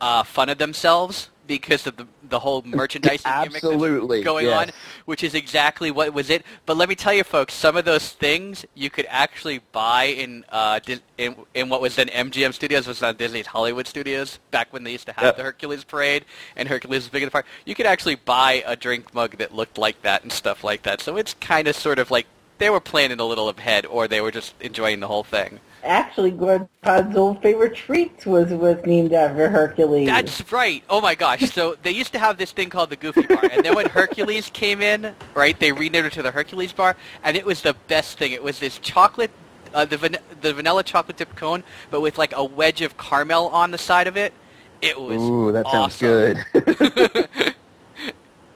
[0.00, 4.68] uh, fun of themselves because of the the whole merchandising gimmick Absolutely, going yes.
[4.68, 4.72] on,
[5.04, 6.44] which is exactly what was it.
[6.66, 10.44] But let me tell you, folks, some of those things you could actually buy in
[10.48, 10.80] uh,
[11.18, 14.92] in, in what was then MGM Studios, was on Disney's Hollywood Studios, back when they
[14.92, 15.36] used to have Yep.
[15.36, 16.24] the Hercules parade,
[16.56, 17.46] and Hercules was big in the park.
[17.64, 21.00] You could actually buy a drink mug that looked like that and stuff like that.
[21.00, 22.26] So it's kind of sort of like
[22.58, 25.60] they were planning a little ahead, or they were just enjoying the whole thing.
[25.84, 30.06] Actually, Grandpa's old favorite treats was was named after Hercules.
[30.06, 30.82] That's right.
[30.88, 31.50] Oh my gosh.
[31.50, 34.50] So they used to have this thing called the Goofy Bar, and then when Hercules
[34.52, 38.18] came in, right, they renamed it to the Hercules Bar, and it was the best
[38.18, 38.32] thing.
[38.32, 39.30] It was this chocolate,
[39.74, 43.48] uh, the van- the vanilla chocolate dip cone, but with like a wedge of caramel
[43.48, 44.32] on the side of it.
[44.80, 46.44] It was Ooh, that sounds good.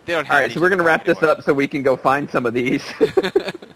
[0.05, 1.83] They don't have All right, so we're going to wrap this up so we can
[1.83, 2.83] go find some of these.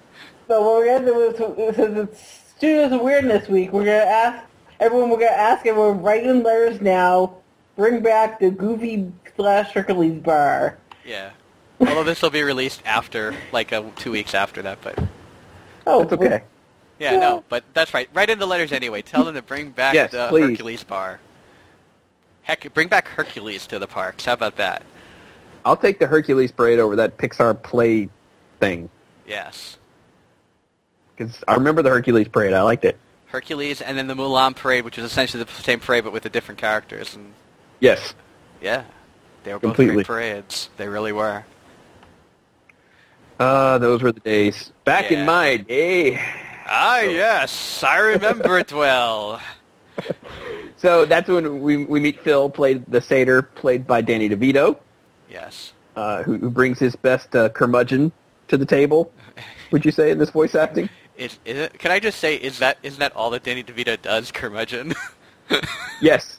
[0.53, 4.45] So what we're gonna do is, since it's Studios of Weirdness week, we're gonna ask
[4.79, 5.11] everyone.
[5.11, 7.35] We're gonna ask everyone write in letters now.
[7.75, 10.79] Bring back the Goofy slash Hercules bar.
[11.05, 11.31] Yeah.
[11.81, 14.97] Although this will be released after, like, uh, two weeks after that, but
[15.89, 16.45] Oh, it's okay.
[17.01, 18.09] yeah, no, but that's right.
[18.15, 19.03] Write in the letters anyway.
[19.03, 20.51] Tell them to bring back Yes, the please.
[20.51, 21.19] Hercules Bar.
[22.43, 24.25] Heck, bring back Hercules to the parks.
[24.27, 24.85] How about that?
[25.65, 28.09] I'll take the Hercules parade over that Pixar play
[28.61, 28.89] thing
[29.27, 29.79] Yes.
[31.23, 32.53] Because I remember the Hercules parade.
[32.53, 32.99] I liked it.
[33.27, 36.29] Hercules, and then the Mulan parade, which was essentially the same parade but with the
[36.29, 37.15] different characters.
[37.15, 37.33] And
[37.81, 38.15] Yes.
[38.61, 38.85] yeah,
[39.45, 39.95] they were both Completely.
[39.97, 40.69] great parades.
[40.77, 41.45] They really were.
[43.41, 44.71] Uh, those were the days.
[44.85, 45.21] Back Yeah.
[45.21, 46.21] in my day.
[46.67, 49.41] Ah, yes, I remember it well.
[50.79, 54.77] So that's when we we meet Phil, played the satyr, played by Danny DeVito,
[55.31, 55.75] Yes.
[55.95, 58.11] uh, who, who brings his best uh, curmudgeon
[58.49, 59.13] to the table.
[59.71, 60.89] Would you say in this voice acting?
[61.17, 64.01] Is, is it, can I just say, is that isn't that all that Danny DeVito
[64.01, 64.95] does, curmudgeon?
[66.01, 66.39] Yes.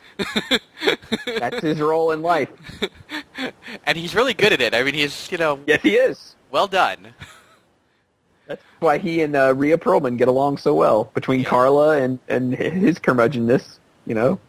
[1.40, 2.50] that's his role in life.
[3.86, 4.74] and he's really good at it.
[4.74, 6.36] I mean, he's you know Yes, he is.
[6.52, 7.14] well done.
[8.48, 11.50] That's why he and uh, Rhea Perlman get along so well between Yeah.
[11.50, 13.78] Carla and and his curmudgeonness.
[14.06, 14.40] You know.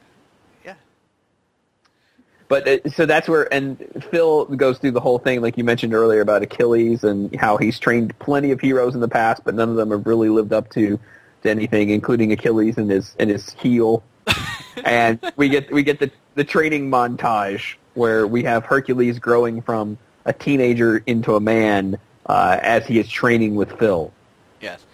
[2.49, 3.79] But uh, so that's where, and
[4.11, 7.79] Phil goes through the whole thing, like you mentioned earlier about Achilles and how he's
[7.79, 10.69] trained plenty of heroes in the past, but none of them have really lived up
[10.71, 10.99] to,
[11.43, 14.03] to anything, including Achilles and his and his heel.
[14.85, 19.97] and we get we get the the training montage where we have Hercules growing from
[20.27, 24.13] a teenager into a man uh, as he is training with Phil.
[24.61, 24.85] Yes.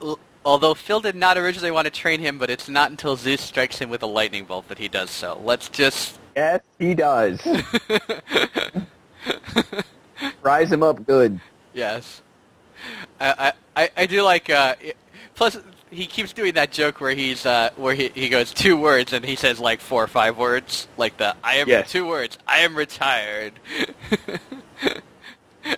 [0.00, 3.40] L- Although Phil did not originally want to train him, but it's not until Zeus
[3.40, 5.40] strikes him with a lightning bolt that he does so.
[5.42, 7.40] Let's just Yes, he does.
[10.42, 11.40] Rise him up good.
[11.72, 12.22] yes.
[13.18, 14.50] I I, I- do like.
[14.50, 14.74] Uh,
[15.34, 15.56] plus,
[15.90, 19.24] he keeps doing that joke where he's uh, where he, he goes two words and
[19.24, 21.90] he says like four or five words, like the I am Yes.
[21.90, 22.36] two words.
[22.46, 23.54] I am retired.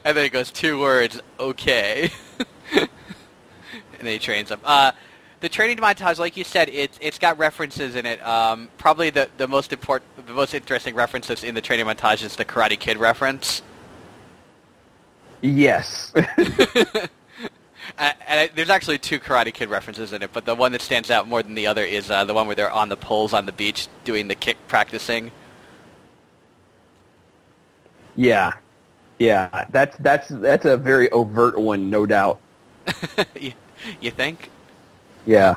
[0.04, 1.20] and then he goes two words.
[1.38, 2.10] Okay.
[2.74, 2.88] and
[4.00, 4.60] then he trains him.
[4.64, 4.92] Uh,
[5.40, 8.24] the training montage, like you said, it's it's got references in it.
[8.26, 12.36] Um, probably the, the most important, the most interesting references in the training montage is
[12.36, 13.62] the Karate Kid reference.
[15.40, 16.12] Yes.
[17.96, 20.82] Uh, and I, there's actually two Karate Kid references in it, but the one that
[20.82, 23.32] stands out more than the other is uh, the one where they're on the poles
[23.32, 25.32] on the beach doing the kick practicing.
[28.14, 28.52] Yeah,
[29.18, 29.64] yeah.
[29.70, 32.40] That's that's that's a very overt one, no doubt.
[33.40, 33.52] you,
[34.00, 34.50] you think?
[35.26, 35.56] Yeah,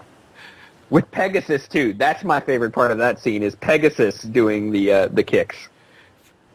[0.89, 1.93] with Pegasus too.
[1.93, 5.69] That's my favorite part of that scene is Pegasus doing the uh, the kicks.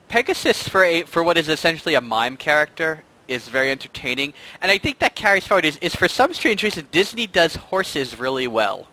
[0.08, 4.78] Pegasus for a for what is essentially a mime character is very entertaining, and I
[4.78, 5.64] think that carries forward.
[5.64, 8.88] Is, is for some strange reason Disney does horses really well.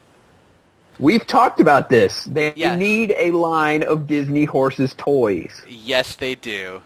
[1.00, 2.24] We've talked about this.
[2.26, 2.78] They Yes.
[2.80, 5.62] need a line of Disney horses toys.
[5.68, 6.82] Yes, they do.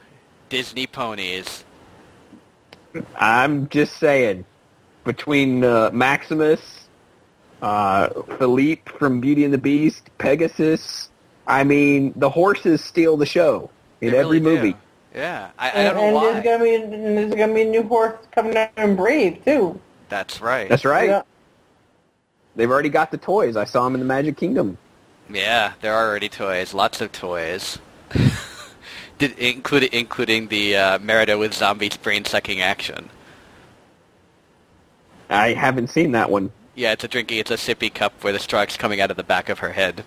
[0.49, 1.65] Disney ponies.
[3.17, 4.45] I'm just saying,
[5.03, 6.86] between uh, Maximus,
[7.61, 11.09] uh, Philippe from Beauty and the Beast, Pegasus.
[11.47, 13.69] I mean, the horses steal the show
[14.01, 14.45] in They every really do.
[14.55, 14.77] movie.
[15.15, 16.77] Yeah, I, I And, don't know and there's gonna be
[17.15, 19.79] there's gonna be a new horse coming out in Brave too.
[20.09, 20.69] That's right.
[20.69, 21.09] That's right.
[21.09, 21.21] Yeah.
[22.55, 23.55] They've already got the toys.
[23.55, 24.77] I saw them in the Magic Kingdom.
[25.29, 26.73] Yeah, there are already toys.
[26.73, 27.79] Lots of toys.
[29.17, 33.09] Did include including the uh, Merida with zombie brain sucking action.
[35.29, 36.51] I haven't seen that one.
[36.77, 37.39] Yeah, it's a drinking.
[37.39, 40.05] It's a sippy cup where the straw's coming out of the back of her head.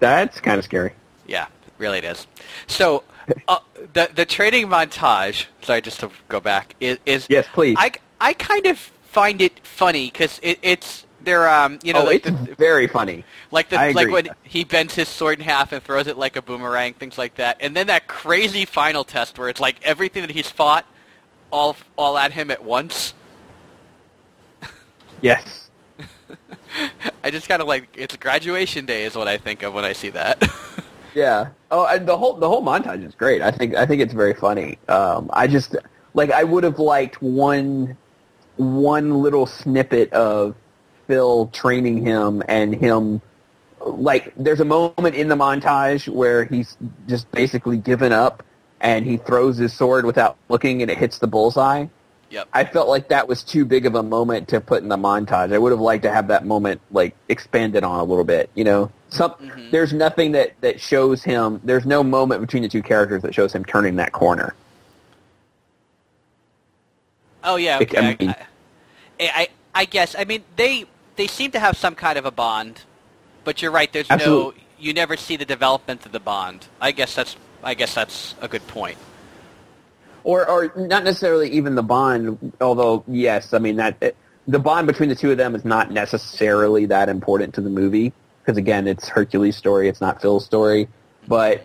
[0.00, 0.92] That's kind of scary.
[1.26, 1.46] Yeah,
[1.78, 2.26] really it is.
[2.66, 3.04] So
[3.48, 3.60] uh,
[3.94, 5.46] the the training montage.
[5.62, 7.74] Sorry, just to go back is, is Yes, please.
[7.78, 12.04] I I kind of find it funny because it, it's they're um, you know, oh,
[12.04, 13.24] like it's the, very funny.
[13.50, 16.42] like the like when he bends his sword in half and throws it like a
[16.42, 17.56] boomerang, things like that.
[17.60, 20.84] And then that crazy final test where it's like everything that he's fought,
[21.50, 23.14] all all at him at once.
[25.20, 25.70] Yes.
[27.24, 29.92] I just kind of like it's graduation day is what I think of when I
[29.92, 30.42] see that.
[31.16, 31.48] Yeah.
[31.70, 33.40] Oh, and the whole the whole montage is great.
[33.40, 34.78] I think I think it's very funny.
[34.86, 35.74] Um, I just
[36.12, 37.96] like I would have liked one
[38.56, 40.54] one little snippet of
[41.06, 43.22] Phil training him and him
[43.80, 46.76] like there's a moment in the montage where he's
[47.08, 48.42] just basically given up
[48.82, 51.86] and he throws his sword without looking and it hits the bullseye.
[52.30, 52.48] Yep.
[52.52, 55.52] I felt like that was too big of a moment to put in the montage.
[55.52, 58.50] I would have liked to have that moment like expanded on a little bit.
[58.54, 59.70] You know, some Mhm.
[59.70, 61.60] there's nothing that that shows him.
[61.64, 64.54] There's no moment between the two characters that shows him turning that corner.
[67.44, 67.96] Oh yeah, okay.
[67.98, 68.36] I I, mean- I,
[69.20, 70.14] I, I guess.
[70.18, 70.84] I mean, they
[71.16, 72.82] they seem to have some kind of a bond,
[73.44, 73.92] but you're right.
[73.92, 74.60] There's Absolutely.
[74.60, 74.66] no.
[74.78, 76.66] You never see the development of the bond.
[76.80, 77.36] I guess that's.
[77.62, 78.98] I guess that's a good point.
[80.26, 82.52] Or or not necessarily even the bond.
[82.60, 84.16] Although yes, I mean that it,
[84.48, 88.12] the bond between the two of them is not necessarily that important to the movie
[88.42, 89.88] because again, it's Hercules' story.
[89.88, 90.88] It's not Phil's story,
[91.28, 91.62] but.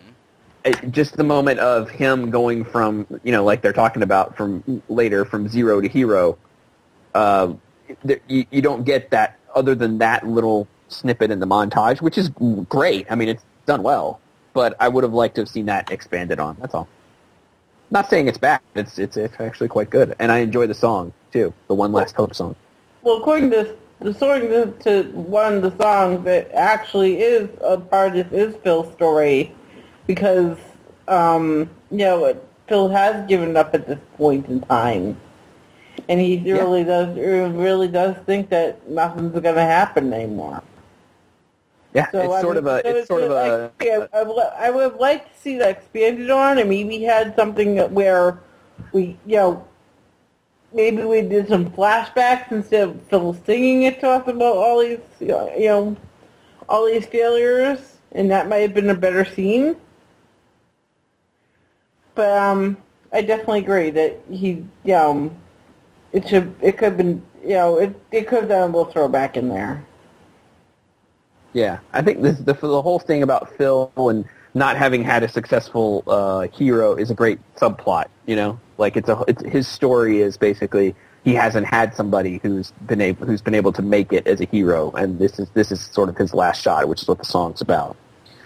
[0.64, 4.82] it, just the moment of him going from you know like they're talking about from
[4.90, 6.38] later from zero to hero
[7.16, 7.54] uh,
[8.28, 12.30] you, you don't get that other than that little snippet in the montage which is
[12.70, 14.20] great i mean it's done well
[14.54, 16.88] but i would have liked to have seen that expanded on that's all
[17.92, 21.14] not saying it's bad it's it's, it's actually quite good and i enjoy the song
[21.32, 22.56] too the one last hope song.
[23.04, 27.78] Well, according to the according to, to one of the songs, that actually is a
[27.78, 29.54] part of this is Phil's story,
[30.08, 30.58] because
[31.08, 35.20] um, you know Phil has given up at this point in time,
[36.10, 40.62] and he really does really does think that nothing's going to happen anymore.
[41.94, 44.08] Yeah So it's I sort mean, of a so it's sort of a, like, I,
[44.14, 47.92] I, would- I would like to see that expanded on, and maybe had something that
[47.92, 48.40] where
[48.94, 49.68] we, you know,
[50.74, 55.00] maybe we did some flashbacks instead of Phil singing it to us about all these,
[55.20, 55.98] you know,
[56.70, 59.78] all these failures, and that might have been a better scene.
[62.16, 62.78] But um,
[63.14, 65.36] I definitely agree that he, you know,
[66.14, 68.86] it should, it could have been, you know, it it could have done a little
[68.92, 69.86] throwback in there.
[71.54, 75.28] Yeah, I think this, the the whole thing about Phil and not having had a
[75.28, 78.06] successful uh, hero is a great subplot.
[78.26, 82.72] You know, like it's a it's, his story is basically he hasn't had somebody who's
[82.88, 85.72] been able who's been able to make it as a hero, and this is this
[85.72, 87.96] is sort of his last shot, which is what the song's about.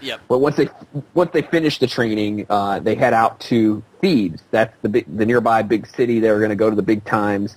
[0.00, 0.20] Yep.
[0.28, 0.68] But once they
[1.14, 4.42] once they finish the training, uh, they head out to Thebes.
[4.50, 6.20] That's the big, the nearby big city.
[6.20, 7.56] They're going to go to the big times.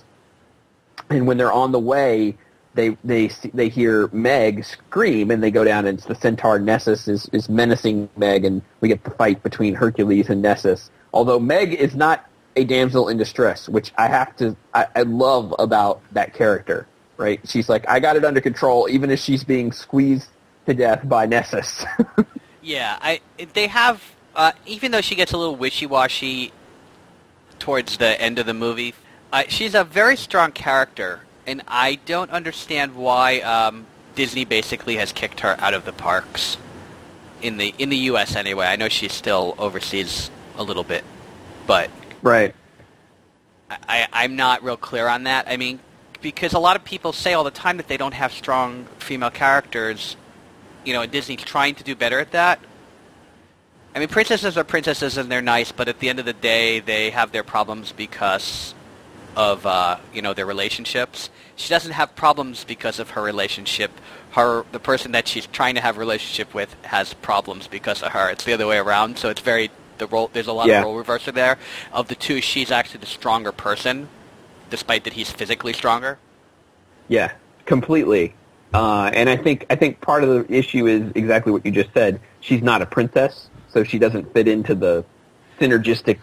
[1.10, 2.36] And when they're on the way,
[2.74, 5.86] they they they hear Meg scream, and they go down.
[5.86, 9.74] And it's the centaur Nessus is is menacing Meg, and we get the fight between
[9.74, 10.90] Hercules and Nessus.
[11.12, 15.54] Although Meg is not a damsel in distress, which I have to I, I love
[15.58, 16.86] about that character.
[17.16, 17.40] Right?
[17.46, 20.28] She's like, I got it under control, even as she's being squeezed
[20.64, 21.84] to death by Nessus.
[22.62, 23.20] Yeah, I
[23.54, 24.02] they have
[24.34, 26.52] uh, even though she gets a little wishy-washy
[27.58, 28.94] towards the end of the movie,
[29.32, 35.12] uh, she's a very strong character, and I don't understand why um, Disney basically has
[35.12, 36.56] kicked her out of the parks
[37.42, 38.36] in the in the U.S.
[38.36, 38.66] anyway.
[38.66, 41.04] I know she's still overseas a little bit,
[41.66, 41.90] but
[42.22, 42.54] right.
[43.70, 45.48] I, I, I'm not real clear on that.
[45.48, 45.80] I mean,
[46.20, 49.30] because a lot of people say all the time that they don't have strong female
[49.30, 50.16] characters,
[50.84, 52.60] you know, and Disney's trying to do better at that.
[53.94, 56.78] I mean, princesses are princesses and they're nice, but at the end of the day,
[56.80, 58.74] they have their problems because
[59.40, 61.30] of, uh, you know, their relationships.
[61.56, 63.90] She doesn't have problems because of her relationship.
[64.32, 68.12] Her, the person that she's trying to have a relationship with has problems because of
[68.12, 68.28] her.
[68.28, 70.80] It's the other way around, so it's very, the role, there's a lot Yeah.
[70.80, 71.56] of role reversal there.
[71.90, 74.10] Of the two, she's actually the stronger person,
[74.68, 76.18] despite that he's physically stronger.
[77.08, 77.32] Yeah,
[77.64, 78.34] completely.
[78.74, 81.92] Uh, and I think I think part of the issue is exactly what you just
[81.94, 82.20] said.
[82.40, 85.02] She's not a princess, so she doesn't fit into the
[85.58, 86.18] synergistic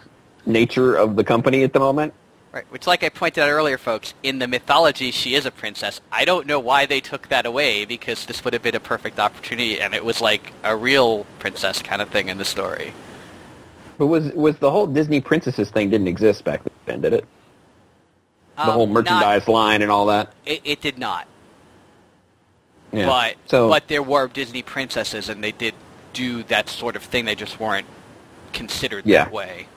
[0.46, 2.14] nature of the company at the moment.
[2.50, 6.00] Right, which, like I pointed out earlier, folks, in the mythology, she is a princess.
[6.10, 9.18] I don't know why they took that away because this would have been a perfect
[9.18, 12.94] opportunity, and it was like a real princess kind of thing in the story.
[13.98, 17.26] But was was the whole Disney princesses thing didn't exist back then, did it?
[18.56, 20.32] The Um, whole not- merchandise line and all that.
[20.46, 21.26] it, it did not,
[22.92, 23.06] Yeah.
[23.06, 25.74] but so but there were Disney princesses, and they did
[26.14, 27.26] do that sort of thing.
[27.26, 27.86] They just weren't
[28.54, 29.24] considered Yeah.
[29.24, 29.68] that way.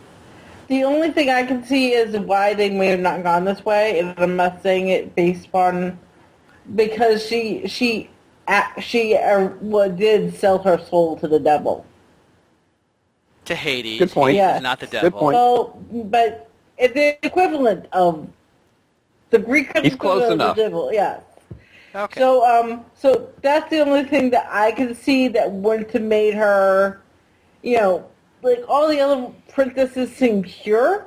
[0.72, 4.00] The only thing I can see is why they may have not gone this way,
[4.00, 6.00] and I'm not saying it based on
[6.76, 8.10] because she she
[8.80, 9.50] she uh,
[9.90, 11.86] did sell her soul to the devil.
[13.46, 14.00] To Hades.
[14.00, 14.38] Good point.
[14.38, 14.60] Yeah.
[14.60, 15.20] not the Good devil.
[15.20, 15.34] point.
[15.36, 18.30] Well, but it's the equivalent of
[19.30, 20.50] the Greek He's close equivalent enough.
[20.52, 20.94] of the devil.
[20.94, 21.20] Yeah.
[21.94, 22.22] Okay.
[22.22, 26.34] So um, so that's the only thing that I can see that wouldn't have made
[26.36, 27.02] her,
[27.62, 28.11] you know,
[28.42, 31.06] like all the other princesses seem pure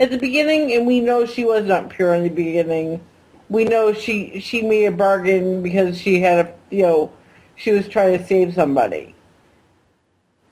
[0.00, 3.00] at the beginning, and we know she was not pure in the beginning.
[3.48, 7.12] We know she she made a bargain because she had a you know
[7.56, 9.14] she was trying to save somebody.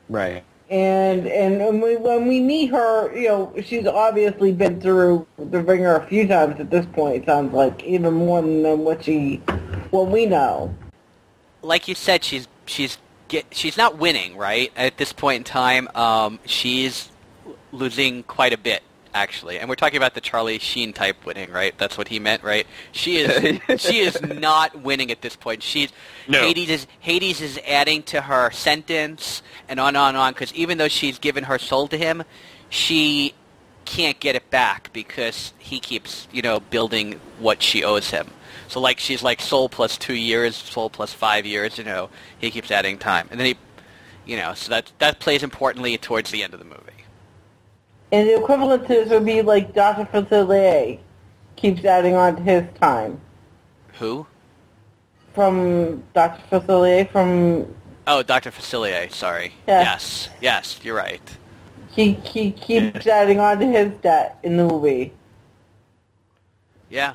[0.08, 0.44] Right.
[0.70, 5.60] And and when we, when we meet her, you know, she's obviously been through the
[5.60, 7.22] ringer a few times at this point.
[7.22, 9.36] It sounds like even more than what she,
[9.90, 10.74] what we know.
[11.62, 12.98] like you said, she's she's
[13.32, 15.88] get she's not winning right at this point in time.
[15.94, 17.10] Um, she's
[17.72, 18.82] losing quite a bit
[19.14, 21.76] actually, and we're talking about the Charlie Sheen type winning, right?
[21.76, 22.66] That's what he meant, right?
[22.92, 25.62] She is she is not winning at this point.
[25.62, 25.90] She's
[26.28, 26.42] No.
[26.42, 30.52] Hades is Hades is adding to her sentence and on and on and on because
[30.54, 32.22] even though she's given her soul to him,
[32.68, 33.34] she
[33.84, 38.28] can't get it back because he keeps you know building what she owes him.
[38.72, 41.76] So like she's like soul plus two years, soul plus five years.
[41.76, 42.08] You know
[42.38, 43.56] he keeps adding time, and then he,
[44.24, 47.04] you know, so that that plays importantly towards the end of the movie.
[48.12, 50.06] And the equivalent to this would be like Dr.
[50.06, 50.98] Facilier
[51.56, 53.20] keeps adding on to his time.
[53.98, 54.26] Who?
[55.34, 56.42] From Dr.
[56.50, 57.74] Facilier, from
[58.06, 58.50] Oh, Dr.
[58.50, 59.12] Facilier.
[59.12, 59.52] Sorry.
[59.68, 59.82] Yeah.
[59.82, 60.30] Yes.
[60.40, 61.20] Yes, you're right.
[61.90, 65.12] he, he keeps adding on to his debt in the movie.
[66.88, 67.14] Yeah.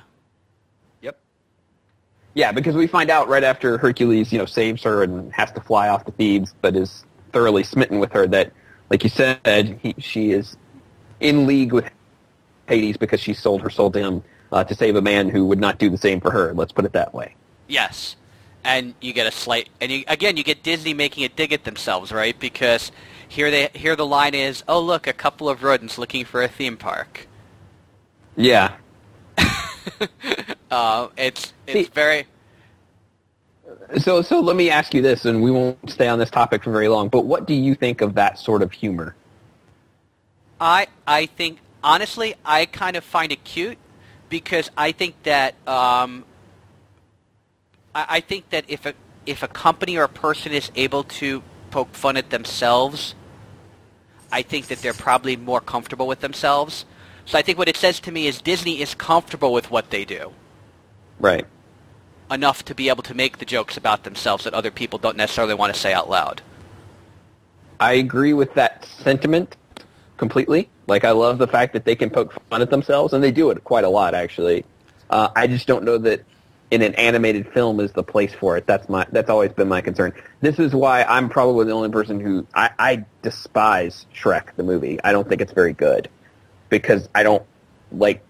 [2.37, 5.59] Yeah, because we find out right after Hercules, you know, saves her and has to
[5.59, 8.27] fly off to Thebes, but is thoroughly smitten with her.
[8.27, 8.53] That,
[8.91, 10.55] like you said, he, she is
[11.19, 11.89] in league with
[12.67, 15.59] Hades because she sold her soul to him uh, to save a man who would
[15.59, 16.53] not do the same for her.
[16.53, 17.33] Let's put it that way.
[17.67, 18.15] Yes.
[18.63, 21.63] And you get a slight, and you, again, you get Disney making a dig at
[21.63, 22.39] themselves, right?
[22.39, 22.91] Because
[23.27, 26.47] here they, here the line is, "Oh, look, a couple of rodents looking for a
[26.47, 27.25] theme park."
[28.35, 28.75] Yeah.
[30.69, 32.27] Uh, it's it's See- very
[33.99, 36.71] So, so let me ask you this, and we won't stay on this topic for
[36.71, 37.09] very long.
[37.09, 39.15] But what do you think of that sort of humor?
[40.59, 43.77] I I think honestly I kind of find it cute
[44.29, 46.25] because I think that um,
[47.95, 48.93] I, I think that if a
[49.25, 53.15] if a company or a person is able to poke fun at themselves,
[54.31, 56.85] I think that they're probably more comfortable with themselves.
[57.27, 60.05] So I think what it says to me is Disney is comfortable with what they
[60.05, 60.31] do
[61.19, 61.45] Right.
[62.31, 65.53] enough to be able to make the jokes about themselves that other people don't necessarily
[65.53, 66.41] want to say out loud.
[67.81, 69.57] I agree with that sentiment
[70.15, 70.69] completely.
[70.87, 73.49] Like, I love the fact that they can poke fun at themselves, and they do
[73.49, 74.63] it quite a lot, actually.
[75.09, 76.23] Uh, I just don't know that
[76.71, 78.65] in an animated film is the place for it.
[78.67, 79.05] That's my.
[79.11, 80.13] That's always been my concern.
[80.41, 84.99] This is why I'm probably the only person who I, I despise Shrek the movie.
[85.03, 86.09] I don't think it's very good
[86.69, 87.43] because I don't
[87.91, 88.23] like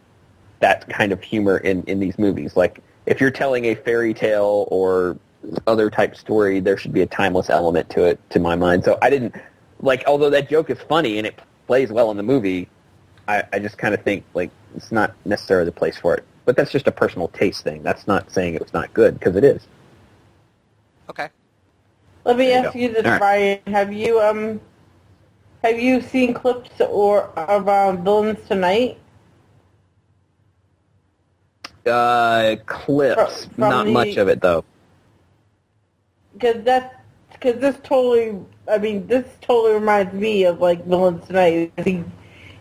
[0.60, 2.56] that kind of humor in, in these movies.
[2.56, 5.18] Like, if you're telling a fairy tale or
[5.66, 8.84] other type story, there should be a timeless element to it, to my mind.
[8.84, 9.36] So I didn't,
[9.82, 12.70] like, although that joke is funny and it plays well in the movie,
[13.28, 16.24] I, I just kind of think, like, it's not necessarily the place for it.
[16.46, 17.84] But that's just a personal taste thing.
[17.84, 19.68] That's not saying it was not good, because it is.
[21.10, 21.30] Okay.
[22.26, 22.80] Let me There you ask go.
[22.80, 23.20] you this, All right.
[23.20, 23.60] Brian.
[23.68, 24.60] Have you um
[25.64, 28.98] have you seen clips or of um, villains tonight?
[31.86, 33.46] Uh, clips.
[33.46, 34.64] Fro- from not the- much of it, though.
[36.34, 38.40] Because that because this totally
[38.70, 41.72] I mean this totally reminds me of like villains tonight.
[41.84, 42.04] He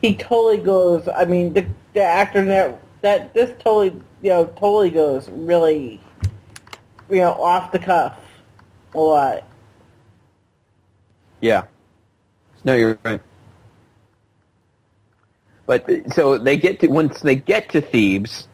[0.01, 1.09] he totally goes.
[1.15, 6.01] I mean the the actor that that this totally you know totally goes really
[7.11, 8.19] you know off the cuff
[8.95, 9.45] a lot.
[11.41, 11.65] Yeah.
[12.67, 13.21] No, you're right.
[15.67, 18.49] But so they get to once they get to Thebes,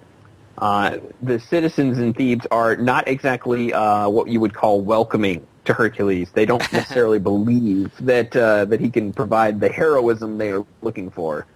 [0.59, 5.73] uh, the citizens in Thebes are not exactly uh, what you would call welcoming to
[5.75, 6.31] Hercules.
[6.33, 11.11] They don't necessarily believe that uh, that he can provide the heroism they are looking
[11.11, 11.47] for.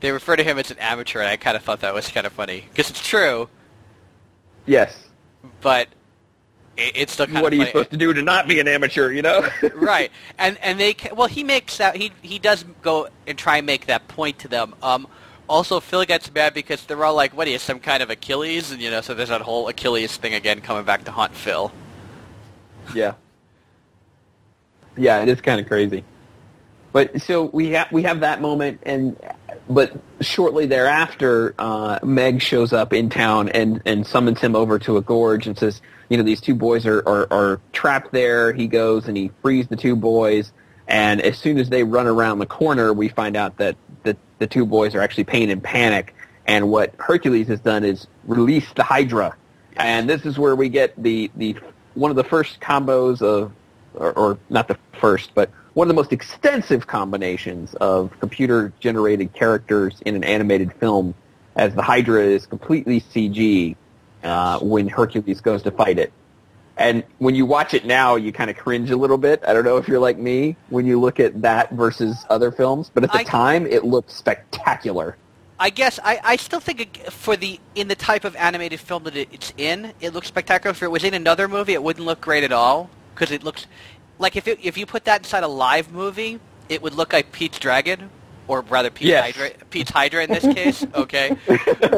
[0.00, 2.26] They refer to him as an amateur, and I kind of thought that was kind
[2.26, 3.48] of funny because it's true,
[4.64, 5.08] Yes.
[5.60, 5.88] but
[6.78, 9.10] it's kind what are you supposed to do to not be an amateur?
[9.10, 9.48] You know.
[9.74, 13.58] right, and and they ca- well he makes that he he does go and try
[13.58, 14.74] and make that point to them.
[14.82, 15.08] Um,
[15.48, 18.70] also Phil gets mad because they're all like, "What are you, some kind of Achilles?"
[18.70, 21.72] And you know, so there's that whole Achilles thing again coming back to haunt Phil.
[22.94, 23.14] Yeah.
[24.96, 26.04] Yeah, it is kind of crazy.
[26.92, 29.16] But so we have we have that moment, and
[29.68, 34.96] but shortly thereafter, uh, Meg shows up in town and, and summons him over to
[34.96, 38.52] a gorge and says, you know, these two boys are, are, are trapped there.
[38.52, 40.52] He goes and he frees the two boys.
[40.86, 44.46] And as soon as they run around the corner, we find out that the, the
[44.46, 46.14] two boys are actually pain and panic.
[46.46, 49.36] And what Hercules has done is release the Hydra.
[49.76, 51.56] And this is where we get the, the
[51.94, 53.52] one of the first combos of,
[53.94, 60.00] or, or not the first, but one of the most extensive combinations of computer-generated characters
[60.06, 61.14] in an animated film,
[61.54, 63.76] as the Hydra is completely CG
[64.24, 66.12] uh, when Hercules goes to fight it.
[66.76, 69.42] And when you watch it now, you kind of cringe a little bit.
[69.46, 72.90] I don't know if you're like me when you look at that versus other films,
[72.94, 75.16] but at the I- time, it looked spectacular.
[75.60, 79.02] I guess I, I still think it- for the in the type of animated film
[79.04, 80.70] that it, it's in, it looks spectacular.
[80.70, 83.66] If it was in another movie, it wouldn't look great at all because it looks
[84.20, 86.38] like if it, if you put that inside a live movie,
[86.68, 88.08] it would look like Pete's Dragon,
[88.46, 89.34] or rather Pete's Yes.
[89.34, 89.50] Hydra.
[89.70, 91.36] Pete's Hydra in this case, okay.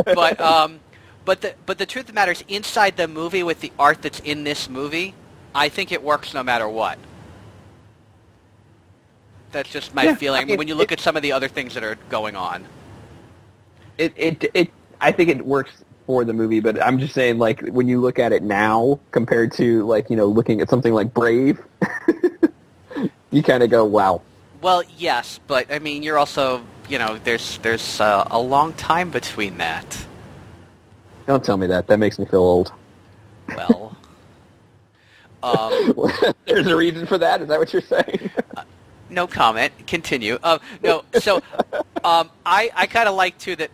[0.07, 0.81] but um,
[1.25, 4.03] but the but the truth of the matter is, inside the movie with the art
[4.03, 5.15] that's in this movie,
[5.55, 6.99] I think it works no matter what.
[9.53, 10.43] That's just my Yeah, feeling.
[10.43, 12.37] I mean, when you look it- at some of the other things that are going
[12.37, 12.65] on.
[13.99, 15.73] it, it, it, I think it works
[16.07, 19.53] for the movie, but I'm just saying, like, when you look at it now compared
[19.55, 21.61] to, like, you know, looking at something like Brave,
[23.31, 24.23] you kind of go, wow.
[24.63, 29.11] Well, yes, but I mean, you're also, you know, there's there's uh, a long time
[29.11, 30.07] between that.
[31.31, 31.87] Don't tell me that.
[31.87, 32.73] That makes me feel old.
[33.57, 33.97] Well,
[35.45, 35.95] um,
[36.45, 37.41] There's a reason for that?
[37.41, 38.33] Is that what you're saying?
[39.11, 39.73] no comment.
[39.87, 40.41] Continue.
[40.43, 41.37] Uh, no, so
[42.03, 43.71] um, I I kind of like too that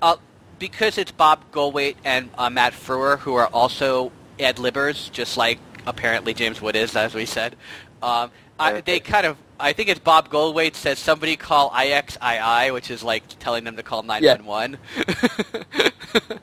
[0.00, 0.18] uh,
[0.60, 5.58] because it's Bob Goldthwait and uh, Matt Frewer who are also ad libbers, just like
[5.84, 7.56] apparently James Wood is, as we said.
[8.04, 9.36] Um, I, they kind of.
[9.60, 13.82] I think it's Bob Goldthwait says somebody call IXII, which is like telling them to
[13.82, 14.78] call 911.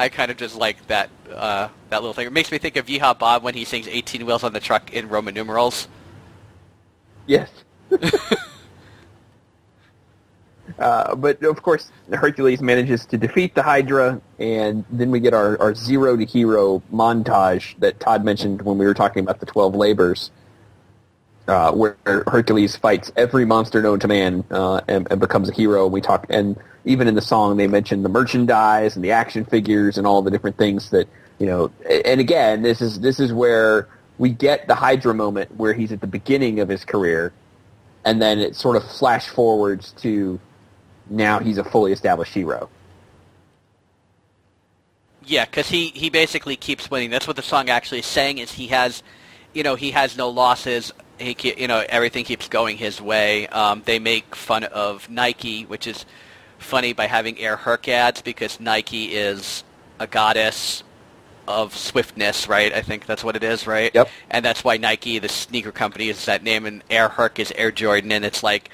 [0.00, 2.26] I kind of just like that uh, that little thing.
[2.26, 4.92] It makes me think of Yeehaw Bob when he sings 18 wheels on the truck
[4.92, 5.88] in Roman numerals.
[7.26, 7.50] yes.
[10.78, 15.60] Uh, but of course, Hercules manages to defeat the Hydra, and then we get our,
[15.60, 19.74] our zero to hero montage that Todd mentioned when we were talking about the Twelve
[19.74, 20.30] Labors,
[21.48, 25.86] uh, where Hercules fights every monster known to man uh, and, and becomes a hero.
[25.86, 29.98] We talk, and even in the song, they mention the merchandise and the action figures
[29.98, 31.70] and all the different things that you know.
[32.04, 33.88] And again, this is this is where
[34.18, 37.32] we get the Hydra moment where he's at the beginning of his career,
[38.04, 40.38] and then it sort of flash forwards to
[41.08, 42.68] now he's a fully established hero.
[45.24, 47.10] Yeah, because he, he basically keeps winning.
[47.10, 48.38] That's what the song actually is saying.
[48.38, 49.02] Is he has,
[49.52, 50.90] you know, he has no losses.
[51.18, 53.46] He you know everything keeps going his way.
[53.48, 56.04] Um, they make fun of Nike, which is
[56.58, 59.64] funny by having Air Herc ads because Nike is
[59.98, 60.82] a goddess
[61.46, 62.72] of swiftness, right?
[62.72, 63.90] I think that's what it is, right?
[63.94, 64.08] Yep.
[64.30, 67.72] And that's why Nike, the sneaker company, is that name, and Air Herc is Air
[67.72, 68.70] Jordan, and it's like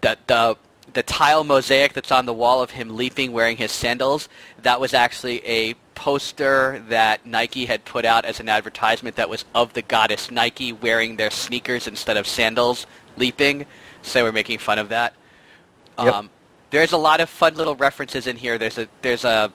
[0.00, 0.56] the the
[0.96, 4.30] the tile mosaic that's on the wall of him leaping wearing his sandals.
[4.62, 9.44] That was actually a poster that Nike had put out as an advertisement that was
[9.54, 12.86] of the goddess Nike wearing their sneakers instead of sandals
[13.18, 13.66] leaping.
[14.00, 15.12] So we're making fun of that.
[15.98, 16.14] Yep.
[16.14, 16.30] Um,
[16.70, 18.56] there's a lot of fun little references in here.
[18.56, 19.52] There's a there's a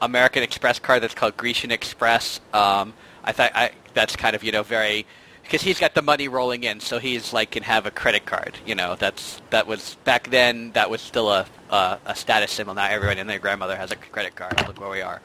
[0.00, 2.40] American Express card that's called Grecian Express.
[2.54, 5.06] Um, I thought I, that's kind of you know very
[5.48, 8.58] because he's got the money rolling in, so he's like can have a credit card.
[8.66, 10.72] You know, that's that was back then.
[10.72, 12.74] That was still a a, a status symbol.
[12.74, 14.62] Now everyone and their grandmother has a credit card.
[14.66, 15.22] Look where we are.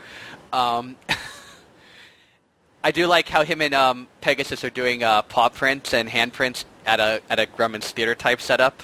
[0.53, 0.95] Um,
[2.85, 6.63] I do like how him and um, Pegasus are doing uh, paw prints and handprints
[6.85, 8.81] at a at a Grauman's theater type setup.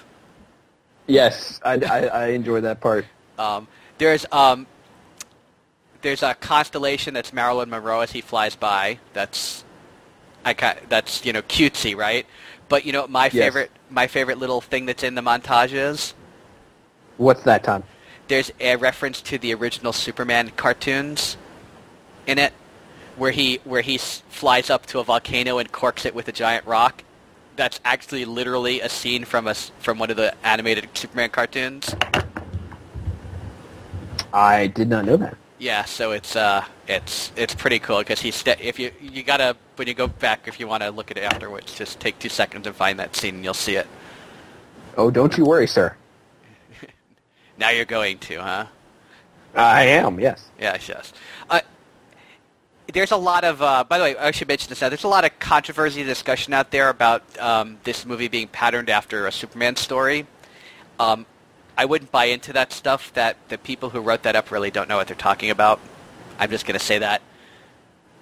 [1.08, 3.06] Yes, I, I, I enjoy that part.
[3.38, 4.68] Um, there's um,
[6.02, 9.00] there's a constellation that's Marilyn Monroe as he flies by.
[9.14, 9.64] That's
[10.50, 12.26] I ca that's you know cutesy, right?
[12.68, 13.34] But you know my Yes.
[13.34, 16.14] favorite my favorite little thing that's in the montage is
[17.18, 17.84] What's that, Tom?
[18.28, 21.36] there's a reference to the original Superman cartoons
[22.28, 22.54] in it,
[23.18, 26.66] where he where he flies up to a volcano and corks it with a giant
[26.66, 27.04] rock.
[27.56, 31.94] That's actually literally a scene from a from one of the animated Superman cartoons.
[34.34, 35.36] I did not know that.
[35.58, 39.56] Yeah, so it's uh, it's it's pretty cool because he's sta if you you gotta
[39.76, 42.30] when you go back if you want to look at it afterwards, just take two
[42.30, 43.88] seconds and find that scene and you'll see it.
[44.98, 45.96] Oh, don't you worry, sir.
[47.58, 48.66] Now you're going to, huh?
[49.54, 50.46] I am, yes.
[50.58, 51.14] Yes, yes.
[51.50, 51.60] Uh,
[52.94, 54.88] there's a lot of, uh, by the way, I should mention this now.
[54.88, 58.90] There's a lot of controversy and discussion out there about um, this movie being patterned
[58.90, 60.26] after a Superman story.
[61.00, 61.26] Um,
[61.78, 63.12] I wouldn't buy into that stuff.
[63.14, 65.82] That the people who wrote that up really don't know what they're talking about.
[66.40, 67.22] I'm just going to say that.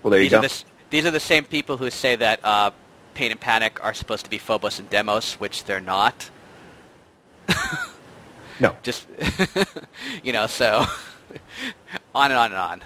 [0.04, 0.40] Well, there you these go.
[0.40, 2.72] Are the, these are the same people who say that uh,
[3.14, 6.30] Pain and Panic are supposed to be Phobos and Deimos, which they're not.
[8.60, 8.76] no.
[8.84, 9.08] Just
[10.24, 10.86] you know, so
[12.16, 12.82] on and on and on.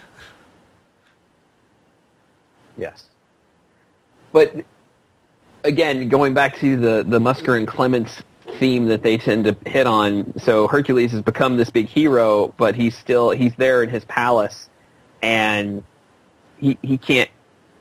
[2.78, 3.06] Yes.
[4.32, 4.66] But
[5.64, 8.24] again, going back to the the Musker and Clements
[8.58, 12.76] theme that they tend to hit on, so Hercules has become this big hero, but
[12.76, 14.70] he's still he's there in his palace,
[15.22, 15.84] and
[16.58, 17.30] he he can't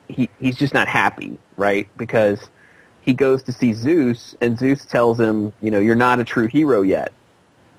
[0.09, 1.89] he he's just not happy, right?
[1.97, 2.49] Because
[3.03, 6.47] he goes to see Zeus, and Zeus tells him, you know, you're not a true
[6.47, 7.13] hero yet.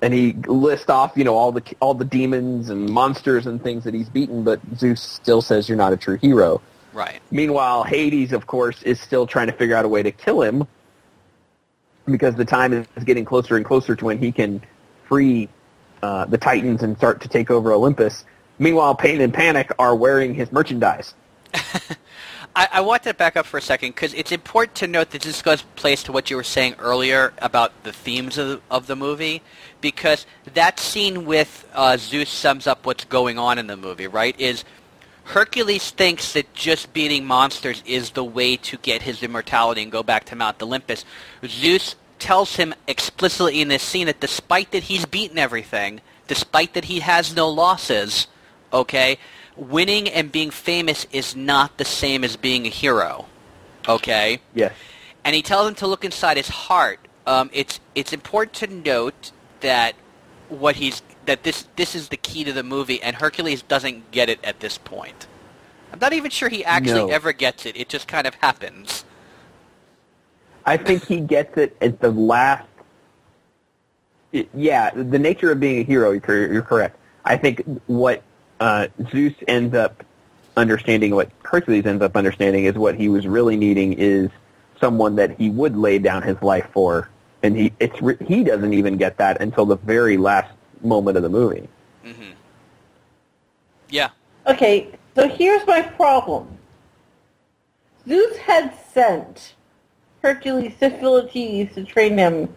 [0.00, 3.84] And he lists off, you know, all the all the demons and monsters and things
[3.84, 6.60] that he's beaten, but Zeus still says you're not a true hero.
[6.92, 7.20] Right.
[7.30, 10.66] Meanwhile, Hades, of course, is still trying to figure out a way to kill him
[12.06, 14.60] because the time is getting closer and closer to when he can
[15.08, 15.48] free
[16.02, 18.24] uh, the Titans and start to take over Olympus.
[18.58, 21.14] Meanwhile, Pain and Panic are wearing his merchandise.
[22.54, 25.22] I, I want to back up for a second because it's important to note that
[25.22, 28.86] this goes place to what you were saying earlier about the themes of the, of
[28.86, 29.42] the movie,
[29.80, 34.06] because that scene with uh, Zeus sums up what's going on in the movie.
[34.06, 34.38] Right?
[34.38, 34.64] Is
[35.24, 40.02] Hercules thinks that just beating monsters is the way to get his immortality and go
[40.02, 41.04] back to Mount Olympus.
[41.46, 46.84] Zeus tells him explicitly in this scene that despite that he's beaten everything, despite that
[46.84, 48.26] he has no losses,
[48.72, 49.18] okay,
[49.56, 53.26] winning and being famous is not the same as being a hero.
[53.88, 54.40] Okay?
[54.54, 54.72] Yes.
[55.24, 56.98] And he tells him to look inside his heart.
[57.26, 59.94] Um, it's it's important to note that
[60.48, 64.28] what he's that this this is the key to the movie, and Hercules doesn't get
[64.28, 65.26] it at this point.
[65.92, 67.08] I'm not even sure he actually No.
[67.08, 67.76] ever gets it.
[67.76, 69.04] It just kind of happens.
[70.64, 72.66] I think he gets it at the last.
[74.32, 76.12] it- yeah, the nature of being a hero.
[76.12, 76.96] You're, you're correct.
[77.24, 78.22] I think what
[78.62, 80.04] uh, Zeus ends up
[80.56, 84.30] understanding, what Hercules ends up understanding, is what he was really needing is
[84.80, 87.08] someone that he would lay down his life for,
[87.42, 91.28] and he it's he doesn't even get that until the very last moment of the
[91.28, 91.68] movie.
[92.04, 92.30] hmm
[93.90, 94.10] Yeah.
[94.46, 96.56] Okay, so here's my problem.
[98.06, 99.54] Zeus had sent
[100.22, 102.48] Hercules to Philoctetes to train him,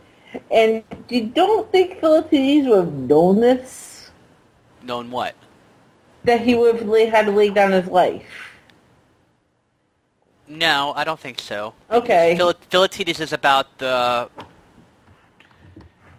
[0.51, 4.11] and you don't think Philoctetes would have known this?
[4.83, 5.35] Known what?
[6.25, 8.23] That he would have lay, had to lay down his life?
[10.47, 11.73] No, I don't think so.
[11.89, 12.35] Okay.
[12.37, 14.29] Phil- Philoctetes is about the.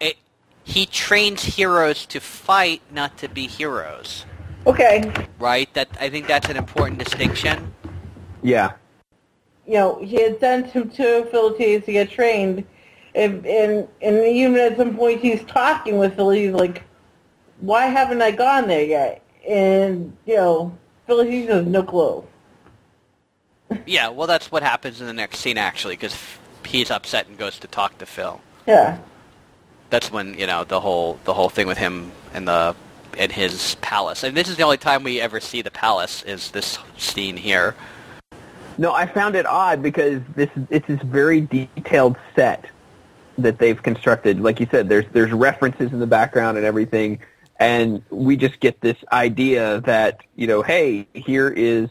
[0.01, 0.17] It,
[0.65, 4.25] he trains heroes to fight, not to be heroes.
[4.67, 5.73] Okay, Right?
[5.75, 7.73] That I think that's an important distinction.
[8.43, 8.73] Yeah,
[9.67, 12.65] you know, he had sent him to Philoctetes to get trained,
[13.15, 16.85] and, and, and even at some point he's talking with Philoctetes like,
[17.61, 19.23] why haven't I gone there yet?
[19.49, 20.77] And, you know,
[21.07, 22.25] Philoctetes has no clue.
[23.85, 26.17] Yeah, well, that's what happens in the next scene actually, because
[26.65, 28.41] he's upset and goes to talk to Phil.
[28.67, 28.99] Yeah.
[29.91, 32.75] That's when you know the whole the whole thing with him and the
[33.17, 34.25] in his palace.
[34.25, 37.75] And this is the only time we ever see the palace is this scene here.
[38.79, 42.67] No, I found it odd because this it's this very detailed set
[43.39, 44.41] that they've constructed.
[44.41, 47.21] Like you said, there's there's references in the background and everything,
[47.59, 51.89] and we just get this idea that you know, hey, here is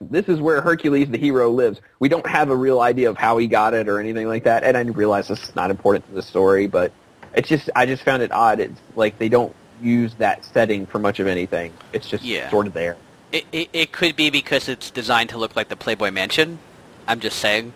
[0.00, 1.80] this is where Hercules the hero lives.
[2.00, 4.64] We don't have a real idea of how he got it or anything like that,
[4.64, 6.92] and I realize this is not important to the story, but
[7.34, 8.60] it's just I just found it odd.
[8.60, 11.72] It's like they don't use that setting for much of anything.
[11.92, 12.50] It's just Yeah.
[12.50, 12.96] sort of there.
[13.32, 16.58] It, it it could be because it's designed to look like the Playboy Mansion.
[17.06, 17.72] I'm just saying.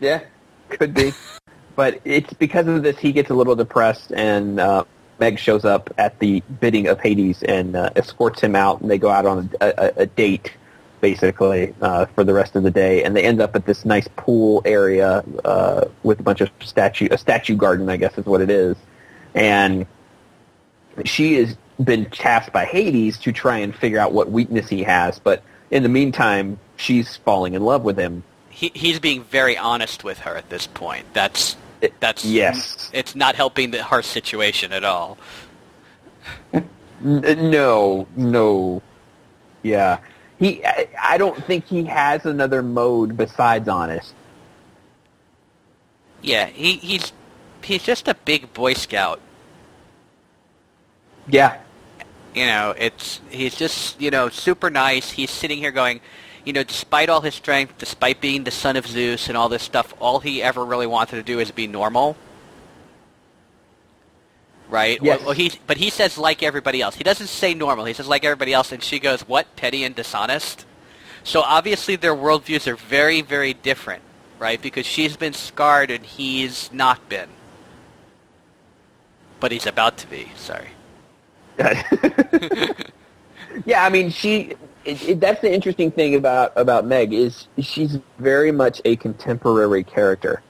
[0.00, 0.20] Yeah,
[0.68, 1.12] could be.
[1.76, 4.84] but it's because of this he gets a little depressed, and uh,
[5.18, 8.98] Meg shows up at the bidding of Hades and uh, escorts him out, and they
[8.98, 10.52] go out on a, a, a date,
[11.00, 13.02] basically, uh, for the rest of the day.
[13.02, 17.08] And they end up at this nice pool area uh, with a bunch of statue,
[17.10, 18.76] a statue garden, I guess is what it is.
[19.34, 19.86] And
[21.04, 25.18] she has been tasked by Hades to try and figure out what weakness he has,
[25.18, 28.22] but in the meantime, she's falling in love with him.
[28.48, 31.06] He he's being very honest with her at this point.
[31.12, 31.56] That's
[32.00, 32.90] that's Yes.
[32.92, 35.18] It's not helping the, her situation at all.
[37.00, 38.82] No, no.
[39.62, 39.98] Yeah.
[40.38, 44.14] He I, I don't think he has another mode besides honest.
[46.22, 47.12] Yeah, he he's
[47.62, 49.20] he's just a big Boy Scout.
[51.28, 51.58] Yeah.
[52.34, 55.10] You know, it's he's just you know super nice.
[55.10, 56.00] He's sitting here going,
[56.46, 59.64] you know, despite all his strength, despite being the son of Zeus and all this
[59.64, 62.16] stuff, all he ever really wanted to do is be normal.
[64.68, 65.00] right?
[65.02, 65.22] Yes.
[65.24, 66.96] Well, he but he says like everybody else.
[66.96, 67.84] He doesn't say normal.
[67.86, 69.56] He says like everybody else, and she goes, "What?
[69.56, 70.66] Petty and dishonest."
[71.24, 74.02] So obviously their worldviews are very, very different,
[74.38, 74.60] right?
[74.62, 77.30] Because she's been scarred and he's not been,
[79.40, 80.32] but he's about to be.
[80.36, 80.68] Sorry.
[83.64, 84.54] yeah, I mean, she.
[84.86, 89.82] It, it, that's the interesting thing about about Meg is she's very much a contemporary
[89.82, 90.42] character.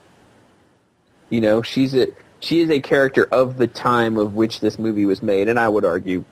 [1.30, 2.09] You know, she's a
[2.41, 5.68] she is a character of the time of which this movie was made, and I
[5.68, 6.24] would argue,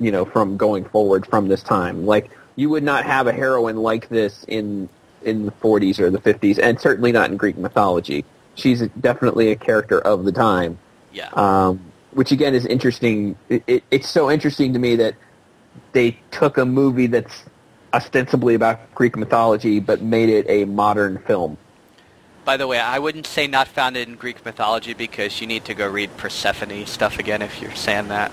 [0.00, 3.76] you know, from going forward from this time, like you would not have a heroine
[3.76, 4.88] like this in
[5.22, 8.24] in the 40s or the 50s, and certainly not in Greek mythology.
[8.54, 10.78] She's definitely a character of the time.
[11.12, 11.28] Yeah.
[11.34, 11.80] Um,
[12.12, 13.36] which again is interesting.
[13.48, 15.14] It, it, it's so interesting to me that
[15.92, 17.44] they took a movie that's
[17.92, 21.56] ostensibly about Greek mythology but made it a modern film.
[22.44, 25.74] By the way, I wouldn't say not founded in Greek mythology because you need to
[25.74, 28.32] go read Persephone stuff again if you're saying that.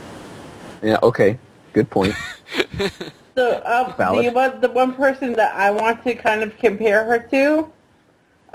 [0.81, 0.97] Yeah.
[1.03, 1.37] Okay.
[1.73, 2.15] Good point.
[3.37, 7.19] So um, the one the one person that I want to kind of compare her
[7.19, 7.71] to,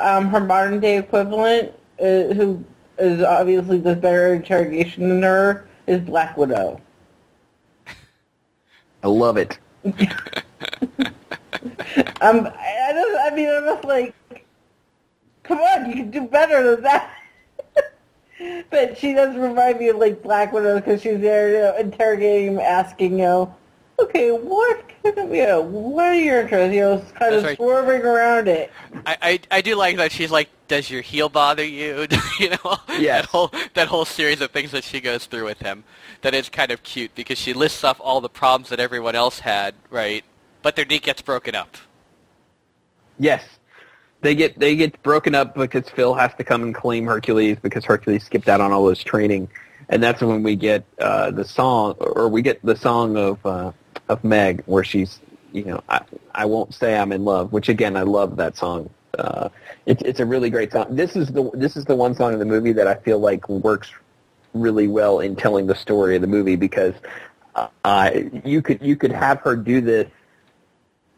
[0.01, 2.65] um, her modern day equivalent, uh, who
[2.99, 6.81] is obviously does better interrogation than her, is Black Widow.
[9.03, 9.59] I love it.
[12.21, 13.33] Um, I, I don't.
[13.33, 14.15] I mean, I'm just like,
[15.43, 17.11] come on, you can do better than that.
[18.71, 22.55] but she does remind me of like Black Widow because she's there, you know, interrogating
[22.55, 23.55] him, asking, you know,
[24.01, 26.75] okay, what kind of, you know, what are your interests?
[26.75, 27.57] You know, kind That's of right.
[27.57, 28.73] swerving around it.
[29.07, 32.07] I, I, I do like that she's like, does your heel bother you?
[32.41, 33.23] you know, Yes.
[33.23, 35.85] that whole that whole series of things that she goes through with him.
[36.23, 39.41] That is kind of cute because she lists off all the problems that everyone else
[39.41, 40.25] had, right?
[40.63, 41.77] But their knee gets broken up.
[43.19, 43.45] Yes.
[44.23, 47.85] They get they get broken up because Phil has to come and claim Hercules because
[47.85, 49.49] Hercules skipped out on all his training,
[49.89, 53.73] and that's when we get uh, the song, or we get the song of uh,
[54.09, 55.19] of Meg where she's
[55.53, 56.03] you know I
[56.37, 58.89] I won't say I'm in love, which again I love that song.
[59.19, 59.49] Uh,
[59.87, 60.87] it's it's a really great song.
[60.95, 63.49] This is the this is the one song in the movie that I feel like
[63.49, 63.91] works
[64.55, 66.95] really well in telling the story of the movie because
[67.85, 68.11] uh,
[68.45, 70.09] you could you could have her do this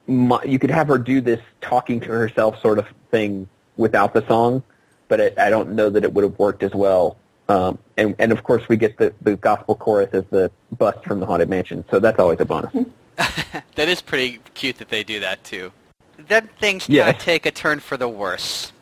[0.07, 4.63] you could have her do this talking to herself sort of thing without the song,
[5.09, 7.17] but it, I don't know that it would have worked as well.
[7.49, 11.21] Um, and, and of course, we get the, the gospel chorus as the bust from
[11.21, 12.73] the haunted mansion, so that's always a bonus.
[13.17, 15.73] that is pretty cute that they do that too.
[16.19, 17.05] Then things Yeah.
[17.05, 18.73] kind of take a turn for the worse.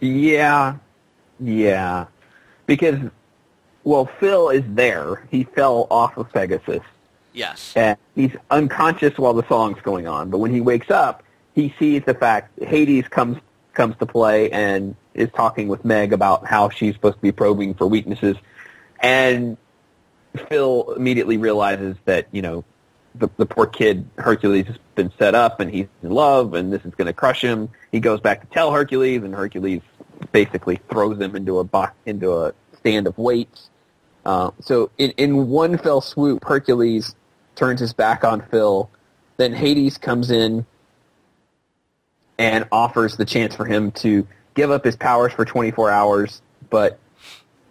[0.00, 0.76] Yeah,
[1.40, 2.06] yeah,
[2.66, 2.98] because
[3.84, 5.26] well, Phil is there.
[5.30, 6.82] He fell off of Pegasus,
[7.32, 7.72] Yes.
[7.76, 10.30] and he's unconscious while the song's going on.
[10.30, 11.22] But when he wakes up,
[11.54, 13.38] he sees the fact Hades comes
[13.74, 17.74] comes to play and is talking with Meg about how she's supposed to be probing
[17.74, 18.36] for weaknesses,
[19.00, 19.56] and
[20.48, 22.64] Phil immediately realizes that you know
[23.14, 26.84] the the poor kid Hercules has been set up and he's in love and this
[26.84, 27.68] is going to crush him.
[27.92, 29.82] He goes back to tell Hercules, and Hercules
[30.32, 33.70] basically throws him into a box into a stand of weights.
[34.24, 37.14] Uh, so in in one fell swoop, Hercules
[37.54, 38.90] turns his back on Phil.
[39.36, 40.66] Then Hades comes in
[42.38, 46.98] and offers the chance for him to give up his powers for 24 hours, but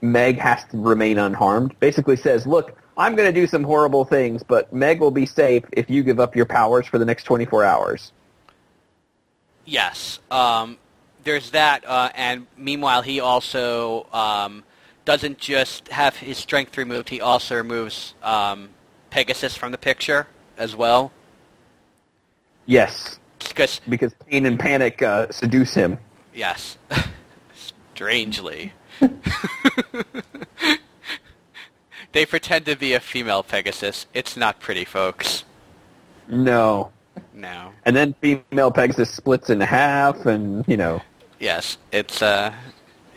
[0.02, 1.78] Meg has to remain unharmed.
[1.80, 5.64] Basically says, look, I'm going to do some horrible things, but Meg will be safe
[5.72, 8.12] if you give up your powers for the next 24 hours.
[9.66, 10.20] Yes.
[10.32, 10.78] Um,
[11.24, 14.64] there's that, uh, and meanwhile, he also um,
[15.08, 17.08] doesn't just have his strength removed.
[17.08, 18.68] He also removes um,
[19.10, 20.28] Pegasus from the picture
[20.58, 21.14] as well.
[22.66, 25.98] Yes, Because because pain and panic uh, seduce him.
[26.34, 26.78] yes,
[27.94, 28.74] strangely,
[32.12, 34.08] they pretend to be a female Pegasus.
[34.14, 35.46] It's not pretty, folks.
[36.28, 36.92] No.
[37.34, 37.72] No.
[37.86, 41.02] And then female Pegasus splits in half, and, you know,
[41.40, 42.52] Yes, it's uh,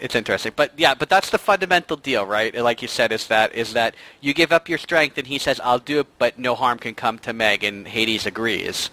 [0.01, 2.55] it's interesting, but yeah, but that's the fundamental deal, right?
[2.55, 5.61] Like you said, is that is that you give up your strength, and he says,
[5.62, 8.90] "I'll do it," but no harm can come to Meg, and Hades agrees.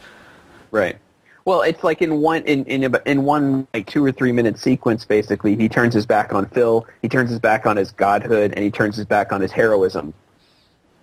[0.72, 0.98] Right.
[1.46, 5.06] Well, it's like in one in in in one like two or three minute sequence.
[5.06, 6.86] Basically, he turns his back on Phil.
[7.02, 10.14] He turns his back on his godhood, and he turns his back on his heroism.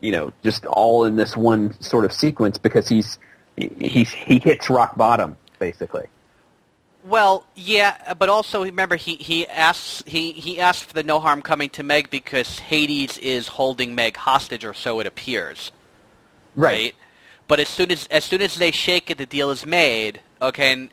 [0.01, 3.19] You know, just all in this one sort of sequence because he's
[3.57, 6.07] he- he's he hits rock bottom basically.
[7.05, 11.43] Well, yeah, but also remember he he asks he he asks for the no harm
[11.43, 15.73] coming to Meg because Hades is holding Meg hostage, or so it appears.
[16.71, 16.95] right?
[17.49, 20.21] But as soon as as soon as they shake it, the deal is made.
[20.43, 20.91] Okay, and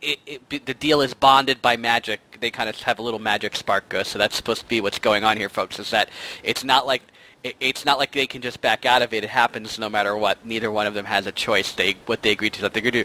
[0.00, 2.20] it, it, the deal is bonded by magic.
[2.40, 4.02] They kind of have a little magic spark go.
[4.02, 5.78] So that's supposed to be what's going on here, folks.
[5.78, 6.10] Is that
[6.42, 7.02] it's not like
[7.44, 9.24] it, it's not like they can just back out of it.
[9.24, 10.44] It happens no matter what.
[10.46, 11.72] Neither one of them has a choice.
[11.72, 13.04] They what they agree to is what they agree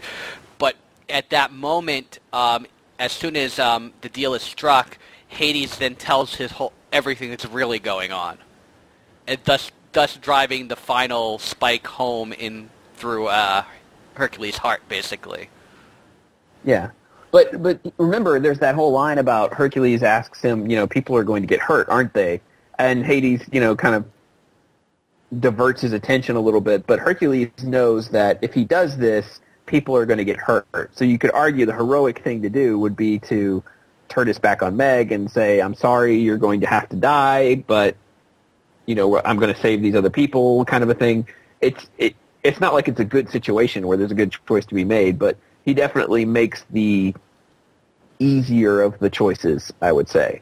[0.58, 0.76] But
[1.08, 2.66] at that moment, um,
[2.98, 4.98] as soon as um, the deal is struck,
[5.28, 8.38] Hades then tells his whole everything that's really going on,
[9.26, 13.64] and thus thus driving the final spike home in through uh,
[14.14, 15.48] Hercules' heart, basically.
[16.64, 16.90] Yeah.
[17.30, 21.24] But but remember, there's that whole line about Hercules asks him, you know, people are
[21.24, 22.40] going to get hurt, aren't they?
[22.78, 24.04] And Hades, you know, kind of
[25.40, 26.86] diverts his attention a little bit.
[26.86, 30.90] But Hercules knows that if he does this, people are going to get hurt.
[30.96, 33.62] So you could argue the heroic thing to do would be to
[34.08, 37.56] turn his back on Meg and say, "I'm sorry, you're going to have to die,
[37.66, 37.94] but
[38.86, 41.28] you know, I'm going to save these other people," kind of a thing.
[41.60, 42.16] It's it.
[42.42, 45.18] It's not like it's a good situation where there's a good choice to be made,
[45.18, 47.14] but he definitely makes the
[48.18, 50.40] easier of the choices, I would say.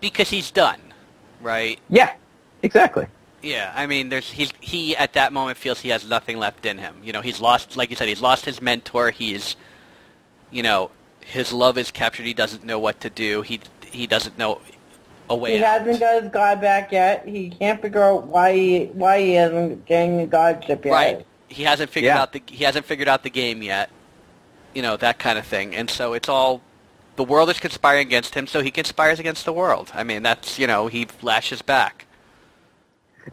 [0.00, 0.80] Because he's done,
[1.40, 1.78] right?
[1.88, 2.12] Yeah,
[2.62, 3.06] exactly.
[3.42, 6.78] Yeah, I mean, there's he's he at that moment feels he has nothing left in
[6.78, 6.96] him.
[7.02, 9.10] You know, he's lost, like you said, he's lost his mentor.
[9.10, 9.56] He's,
[10.50, 12.26] you know, his love is captured.
[12.26, 13.42] He doesn't know what to do.
[13.42, 13.60] He
[13.90, 14.60] he doesn't know
[15.28, 15.80] a way He out.
[15.80, 17.26] hasn't got his god back yet.
[17.28, 20.92] He can't figure out why he why he hasn't gained the godship yet.
[20.92, 21.26] Right.
[21.48, 22.22] He hasn't figured Yeah.
[22.22, 23.90] out the he hasn't figured out the game yet.
[24.74, 26.60] You know that kind of thing, and so it's all
[27.16, 29.90] the world is conspiring against him, so he conspires against the world.
[29.94, 32.05] I mean, that's you know he lashes back.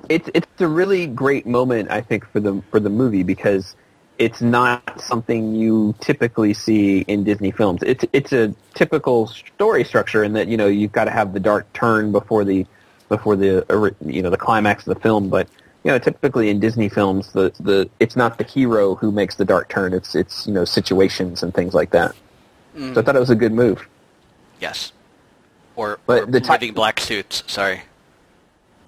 [0.09, 3.75] It's it's a really great moment, I think, for the for the movie because
[4.19, 7.81] it's not something you typically see in Disney films.
[7.83, 11.39] It's it's a typical story structure in that you know you've got to have the
[11.39, 12.65] dark turn before the
[13.09, 15.47] before the you know the climax of the film, but
[15.83, 19.45] you know typically in Disney films the the it's not the hero who makes the
[19.45, 19.93] dark turn.
[19.93, 22.15] It's it's you know situations and things like that.
[22.75, 23.05] So I mm.
[23.05, 23.87] thought it was a good move.
[24.59, 24.93] Yes.
[25.75, 27.43] Or, But or the living black suits.
[27.47, 27.81] Sorry.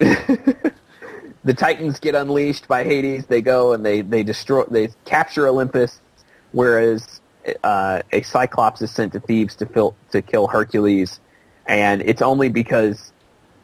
[1.46, 3.26] the Titans get unleashed by Hades.
[3.26, 6.00] They go and they they destroy they capture Olympus,
[6.50, 7.20] whereas
[7.62, 11.20] uh, a Cyclops is sent to Thebes to fill, to kill Hercules,
[11.66, 13.12] and it's only because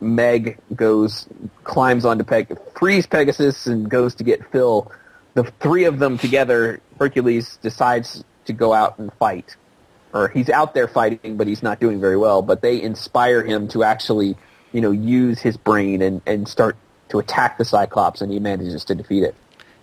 [0.01, 1.27] Meg goes
[1.65, 4.91] climbs onto Peg frees Pegasus and goes to get Phil.
[5.35, 9.57] The three of them together, Hercules decides to go out and fight.
[10.13, 12.43] Or he's out there fighting, but he's not doing very well.
[12.43, 14.37] But they inspire him to actually,
[14.73, 16.77] you know, use his brain and, and start
[17.11, 19.35] to attack the Cyclops, and he manages to defeat it.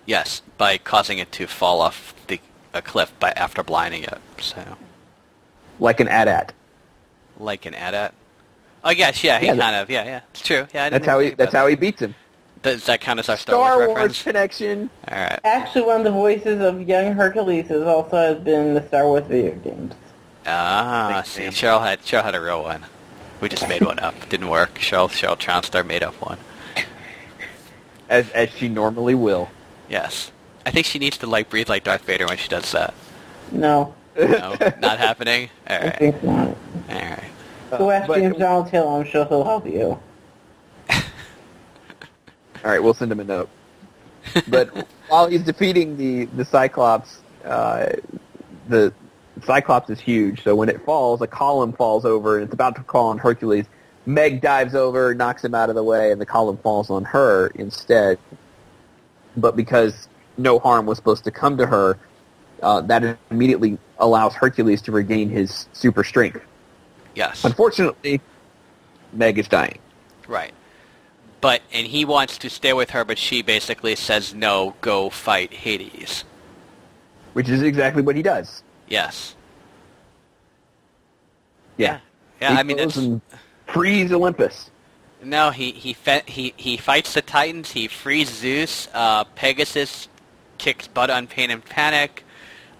[0.05, 2.39] Yes, by causing it to fall off the
[2.73, 4.17] a cliff by after blinding it.
[4.39, 4.63] So,
[5.79, 6.53] Like an AT-AT.
[7.39, 8.13] like an AT-AT.
[8.83, 10.67] Oh yes, yeah, he Yeah, that- kind of, yeah, yeah, it's true.
[10.73, 12.15] Yeah, That's how he that's about how he beats him.
[12.61, 12.73] that.
[12.73, 14.23] Does that count as our Star, Star Wars Wars reference?
[14.23, 14.89] connection.
[15.11, 15.39] All right.
[15.43, 19.05] Actually, one of the voices of young Hercules has also has been in the Star
[19.05, 19.93] Wars video games.
[20.45, 21.53] Ah, Thanks, see, Sam.
[21.53, 22.85] Cheryl had Cheryl had a real one.
[23.41, 24.27] We just made one up.
[24.29, 24.75] Didn't work.
[24.79, 26.37] Cheryl Cheryl Tronstar made up one.
[28.09, 29.49] As as she normally will.
[29.89, 30.31] Yes.
[30.65, 32.93] I think she needs to like breathe like Darth Vader when she does that.
[33.51, 35.49] No, No, not happening.
[35.69, 35.97] All I right.
[35.97, 36.47] think not.
[36.49, 36.55] All
[36.89, 37.23] right.
[37.71, 38.87] Go ask but- James Donald Hill.
[38.87, 39.99] I'm sure he'll help you.
[40.89, 43.49] All right, we'll send him a note.
[44.47, 47.93] But while he's defeating the the Cyclops, uh,
[48.67, 48.93] the
[49.45, 50.43] Cyclops is huge.
[50.43, 53.65] So when it falls, a column falls over, and it's about to fall on Hercules.
[54.09, 57.51] Meg dives over, knocks him out of the way, and the column falls on her
[57.53, 58.17] instead.
[59.37, 61.99] But because no harm was supposed to come to her,
[62.63, 66.41] uh, that immediately allows Hercules to regain his super strength.
[67.13, 67.43] Yes.
[67.45, 68.19] Unfortunately,
[69.13, 69.77] Meg is dying.
[70.27, 70.53] Right.
[71.39, 74.73] But and he wants to stay with her, but she basically says no.
[74.81, 76.23] Go fight Hades.
[77.33, 78.63] Which is exactly what he does.
[78.87, 79.35] Yes.
[81.77, 81.99] Yeah.
[82.41, 82.53] Yeah.
[82.53, 83.21] He I mean, it's, and
[83.73, 84.69] frees Olympus.
[85.23, 85.51] no.
[85.51, 87.71] He he fe- he he fights the Titans.
[87.71, 88.87] He frees Zeus.
[88.93, 90.07] Uh, Pegasus
[90.57, 92.23] kicks butt on Pain and Panic.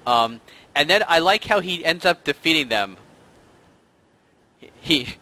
[0.07, 0.41] Um,
[0.75, 2.97] and then I like how he ends up defeating them.
[4.81, 5.15] He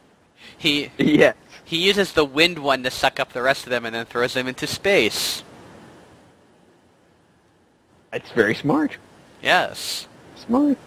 [0.57, 1.33] he Yeah.
[1.65, 4.33] he uses the wind one to suck up the rest of them, and then throws
[4.33, 5.43] them into space.
[8.13, 8.97] It's very smart.
[9.43, 10.07] Yes.
[10.45, 10.77] Smart.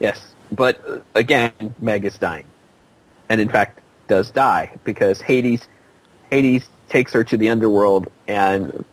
[0.00, 2.46] Yes, but uh, again, Meg is dying,
[3.28, 5.68] and in fact does die because Hades
[6.30, 8.84] Hades takes her to the underworld, and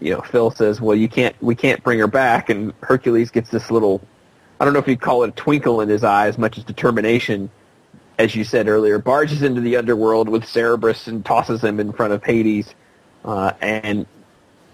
[0.00, 3.50] you know Phil says, "Well, you can't, we can't bring her back," and Hercules gets
[3.50, 4.00] this little,
[4.60, 6.64] I don't know if you'd call it a twinkle in his eye as much as
[6.64, 7.50] determination,
[8.18, 12.12] as you said earlier, barges into the underworld with Cerberus and tosses him in front
[12.12, 12.74] of Hades,
[13.24, 14.06] uh, and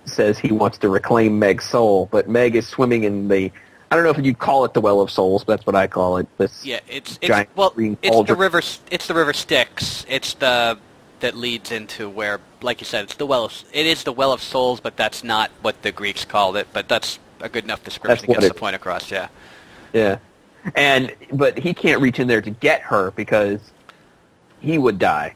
[0.05, 3.53] says he wants to reclaim Meg's soul, but Meg is swimming in the.
[3.91, 5.87] I don't know if you'd call it the Well of Souls, but that's what I
[5.87, 6.29] call it.
[6.39, 8.63] This Yeah, it's it's well, green it's the river.
[8.91, 10.07] It's the river Styx.
[10.09, 10.79] It's the
[11.21, 13.47] that leads into where, like you said, it's the well.
[13.47, 16.69] Of, it is the well of souls, but that's not what the Greeks called it.
[16.73, 19.11] But that's a good enough description to get the point across.
[19.11, 19.29] Yeah.
[19.93, 20.19] Yeah,
[20.77, 23.61] and but he can't reach in there to get her because
[24.61, 25.35] he would die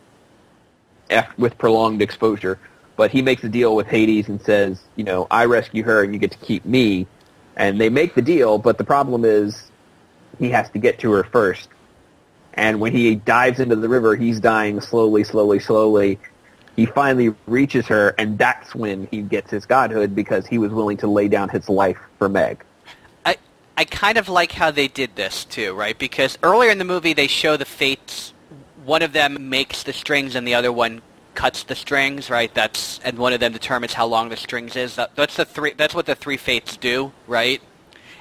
[1.11, 2.59] af- with prolonged exposure.
[2.97, 6.15] But he makes a deal with Hades and says, you know, I rescue her and
[6.15, 7.09] you get to keep me.
[7.57, 9.71] And they make the deal, but the problem is
[10.39, 11.69] he has to get to her first.
[12.55, 16.19] And when he dives into the river, he's dying slowly, slowly, slowly.
[16.77, 20.97] He finally reaches her, and that's when he gets his godhood because he was willing
[20.99, 22.65] to lay down his life for Meg.
[23.25, 23.37] I
[23.77, 25.97] I kind of like how they did this too, right?
[25.97, 28.33] Because earlier in the movie they show the fates.
[28.85, 31.01] One of them makes the strings and the other one
[31.35, 32.53] cuts the strings, right?
[32.55, 34.97] That's and one of them determines how long the strings is.
[34.97, 35.73] That, that's the three.
[35.77, 37.61] That's what the three fates do, right?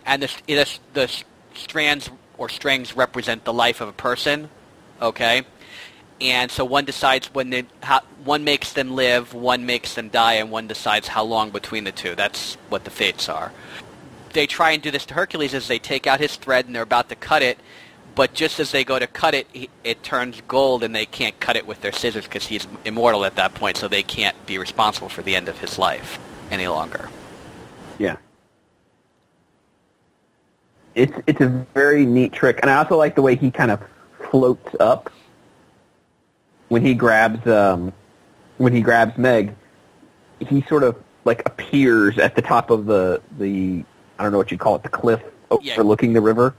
[0.05, 4.49] And the the, the strands or strings represent the life of a person,
[5.01, 5.43] okay?
[6.22, 10.34] And so one decides when they how, one makes them live, one makes them die,
[10.34, 12.16] and one decides how long between the two.
[12.16, 13.51] That's what the fates are
[14.34, 16.84] they try and do this to Hercules as they take out his thread and they're
[16.84, 17.57] about to cut it,
[18.16, 19.47] but just as they go to cut it,
[19.84, 23.36] it turns gold and they can't cut it with their scissors because he's immortal at
[23.36, 26.20] that point, so they can't be responsible for the end of his life
[26.51, 27.09] any longer.
[27.97, 28.18] Yeah.
[30.95, 33.82] It's it's a very neat trick, and I also like the way he kind of
[34.30, 35.09] floats up
[36.70, 37.91] when he grabs um,
[38.57, 39.55] when he grabs Meg.
[40.39, 40.95] He sort of
[41.26, 43.84] like appears at the top of the the
[44.20, 45.22] I don't know what you'd call it the cliff
[45.61, 45.74] Yeah.
[45.74, 46.53] overlooking the river.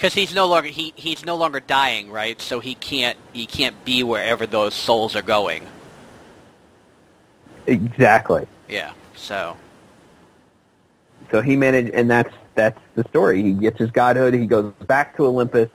[0.00, 2.40] Because he's no longer he, he's no longer dying, right?
[2.40, 5.66] So he can't he can't be wherever those souls are going.
[7.66, 8.46] Exactly.
[8.66, 8.92] Yeah.
[9.14, 9.58] So
[11.30, 13.42] So he managed, and that's that's the story.
[13.42, 14.32] He gets his godhood.
[14.32, 15.68] He goes back to Olympus,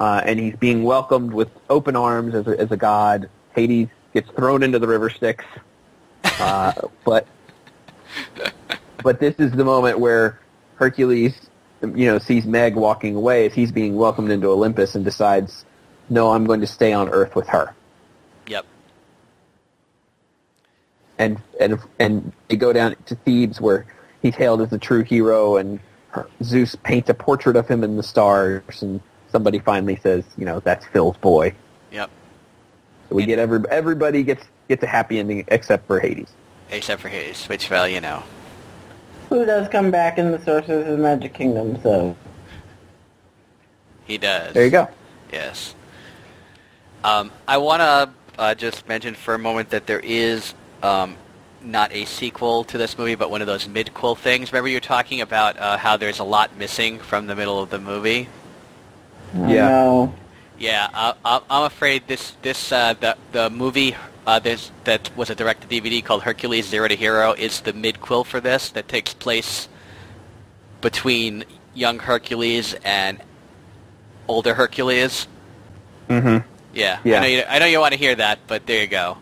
[0.00, 3.30] uh, and he's being welcomed with open arms as a, as a god.
[3.54, 5.44] Hades gets thrown into the river Styx,
[6.24, 6.72] uh,
[7.04, 7.24] but
[9.04, 10.40] but this is the moment where
[10.74, 11.49] Hercules,
[11.82, 15.64] you know, sees Meg walking away as he's being welcomed into Olympus, and decides,
[16.08, 17.74] no, I'm going to stay on Earth with her.
[18.46, 18.66] yep.
[21.18, 23.86] and and and they go down to Thebes where
[24.22, 25.78] he's hailed as a true hero, and
[26.42, 29.00] Zeus paints a portrait of him in the stars, and
[29.30, 31.54] somebody finally says, you know, that's Phil's boy.
[31.92, 32.10] Yep.
[33.08, 36.32] So we get every everybody gets gets a happy ending except for Hades.
[36.70, 38.22] Except for Hades, which well, you know.
[39.30, 42.16] Who does come back in the Sorcerers of the Magic Kingdom, so...
[44.04, 44.52] He does.
[44.52, 44.88] There you go.
[45.32, 45.74] Yes.
[47.04, 48.10] Um, I want to
[48.40, 50.52] uh, just mention for a moment that there is
[50.82, 51.16] um,
[51.62, 54.52] not a sequel to this movie, but one of those mid-quel things.
[54.52, 57.70] Remember you were talking about uh, how there's a lot missing from the middle of
[57.70, 58.28] the movie?
[59.34, 59.68] I Yeah.
[59.68, 60.14] know.
[60.58, 63.96] Yeah, I, I, I'm afraid this this uh, the the movie
[64.26, 68.24] uh, this, that was a direct DVD called Hercules Zero to Hero is the mid-quel
[68.24, 69.68] for this that takes place
[70.80, 71.44] between
[71.74, 73.20] young Hercules and
[74.28, 75.26] older Hercules.
[76.08, 76.46] Mm-hmm.
[76.72, 77.18] Yeah, Yeah.
[77.18, 79.18] I know you, I know you want to hear that, but there you go.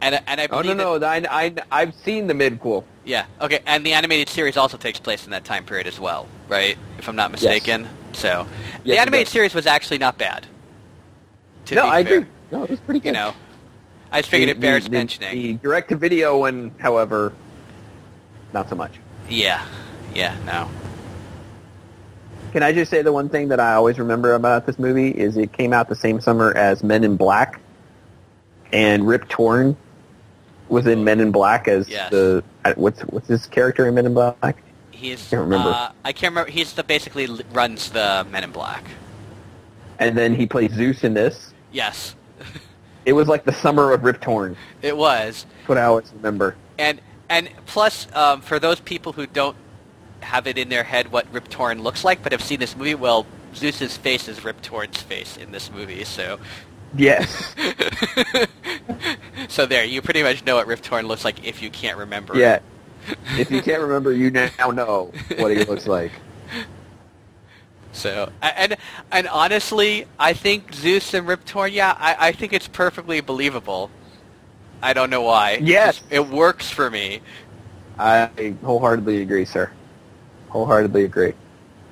[0.00, 2.84] And and I Oh believe no that- no, I, I I've seen the midquel.
[3.04, 6.28] yeah, okay, and the animated series also takes place in that time period as well,
[6.48, 6.76] right?
[6.98, 7.82] If I'm not mistaken.
[7.82, 7.90] Yes.
[8.20, 8.46] So
[8.84, 10.46] the Yes, it animated series was actually not bad.
[11.66, 12.18] To No, be I fair.
[12.18, 12.28] agree.
[12.52, 13.08] No, it was pretty good.
[13.08, 13.34] You know,
[14.16, 15.32] I just figured The- it bears the, mentioning.
[15.34, 17.32] The direct to video one, however,
[18.54, 18.92] not so much.
[19.28, 19.62] Yeah,
[20.14, 20.70] yeah, no.
[22.52, 25.36] Can I just say the one thing that I always remember about this movie is
[25.36, 27.60] it came out the same summer as Men in Black,
[28.72, 29.76] and Rip Torn
[30.70, 32.10] was in Men in Black as Yes.
[32.10, 32.42] the
[32.76, 34.62] what's what's his character in Men in Black?
[34.92, 35.28] He's.
[35.28, 35.68] Can't remember.
[35.68, 36.50] Uh, I can't remember.
[36.50, 38.84] He's the basically runs the Men in Black.
[39.98, 41.52] And then he plays Zeus in this.
[41.72, 42.14] Yes,
[43.06, 44.56] It was like the summer of Rip Torn.
[44.82, 45.46] it was.
[45.58, 46.56] That's what I always remember.
[46.78, 49.56] And and plus, um, for those people who don't
[50.20, 52.94] have it in their head what Rip Torn looks like, but have seen this movie,
[52.94, 56.38] well, Zeus's face is Rip Torn's face in this movie, so
[56.94, 57.54] Yes.
[59.48, 62.36] so there, you pretty much know what Rip Torn looks like if you can't remember.
[62.36, 62.60] yeah.
[63.38, 66.10] If you can't remember, you now know what he looks like.
[67.96, 68.76] So and
[69.10, 73.90] and honestly, I think Zeus and Rip Torn, yeah, I, I think it's perfectly believable.
[74.82, 75.58] I don't know why.
[75.62, 76.02] Yes.
[76.10, 77.22] it works for me.
[77.98, 79.70] I wholeheartedly agree, sir.
[80.50, 81.32] Wholeheartedly agree.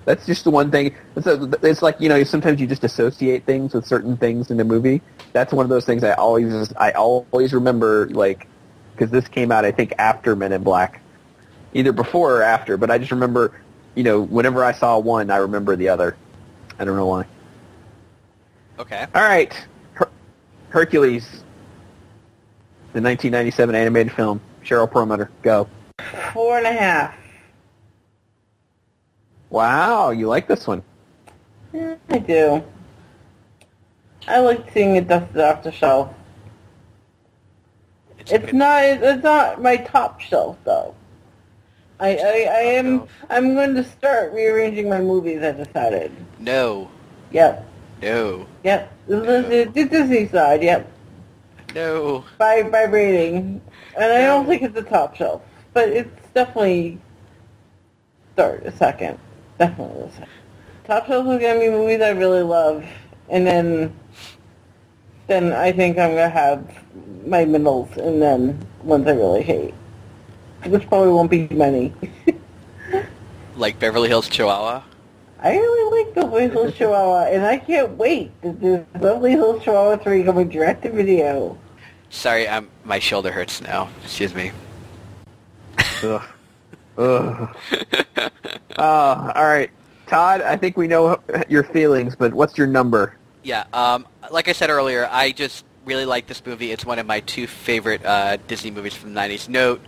[0.04, 0.94] That's just the one thing.
[1.16, 4.58] It's, a, it's like you know, sometimes you just associate things with certain things in
[4.58, 5.00] the movie.
[5.32, 8.08] That's one of those things I always I always remember.
[8.10, 8.46] Like
[8.94, 11.00] because this came out I think after Men in Black,
[11.72, 12.76] either before or after.
[12.76, 13.58] But I just remember,
[13.94, 16.16] you know, whenever I saw one, I remember the other.
[16.78, 17.26] I don't know why.
[18.78, 19.06] Okay.
[19.14, 19.54] All right,
[19.92, 20.10] Her-
[20.70, 21.24] Hercules,
[22.92, 24.40] the 1997 animated film.
[24.64, 25.68] Cheryl Perlmutter, go.
[26.32, 27.14] Four and a half.
[29.50, 30.82] Wow, you like this one?
[31.72, 32.64] Yeah, I do.
[34.26, 36.12] I like seeing it dusted off the shelf.
[38.18, 38.82] It's, It's not.
[38.84, 40.94] It's not my top shelf though.
[42.00, 43.06] I, I, I am.
[43.30, 45.42] I'm going to start rearranging my movies.
[45.42, 46.12] I decided.
[46.38, 46.90] No.
[47.30, 47.66] Yep.
[48.02, 48.46] No.
[48.64, 48.92] Yep.
[49.06, 50.62] This is the Disney side.
[50.62, 50.90] Yep.
[51.74, 52.24] No.
[52.38, 53.60] By by rating,
[53.96, 55.42] and I don't think it's a top shelf,
[55.72, 57.00] but it's definitely
[58.34, 59.18] start a second.
[59.58, 60.28] Definitely a second.
[60.84, 62.84] Top shelf is gonna be movies I really love,
[63.28, 63.98] and then
[65.26, 66.64] then I think I'm gonna have
[67.26, 69.74] my middles, and then ones I really hate,
[70.66, 71.92] which probably won't be many.
[73.56, 74.82] Like Beverly Hills Chihuahua?
[75.40, 79.98] I really like Beverly Hills Chihuahua, and I can't wait to do Beverly Hills Chihuahua
[79.98, 81.56] 3 coming direct to video.
[82.10, 83.90] Sorry, I'm, my shoulder hurts now.
[84.02, 84.50] Excuse me.
[86.02, 86.22] Ugh.
[86.98, 87.56] Ugh.
[88.76, 89.70] Uh, all right,
[90.06, 90.40] Todd.
[90.40, 93.16] I think we know your feelings, but what's your number?
[93.42, 96.72] Yeah, um, like I said earlier, I just really like this movie.
[96.72, 99.48] It's one of my two favorite uh, Disney movies from the 90s.
[99.48, 99.80] Note,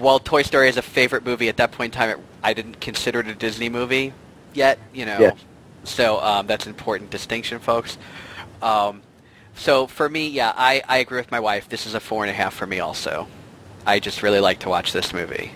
[0.00, 2.80] while Toy Story is a favorite movie, at that point in time, it, I didn't
[2.80, 4.12] consider it a Disney movie
[4.54, 5.18] yet, you know.
[5.18, 5.32] Yeah.
[5.84, 7.98] So um, that's an important distinction, folks.
[8.62, 9.02] Um,
[9.54, 11.68] so for me, yeah, I, I agree with my wife.
[11.68, 13.28] This is a four and a half for me also.
[13.86, 15.52] I just really like to watch this movie.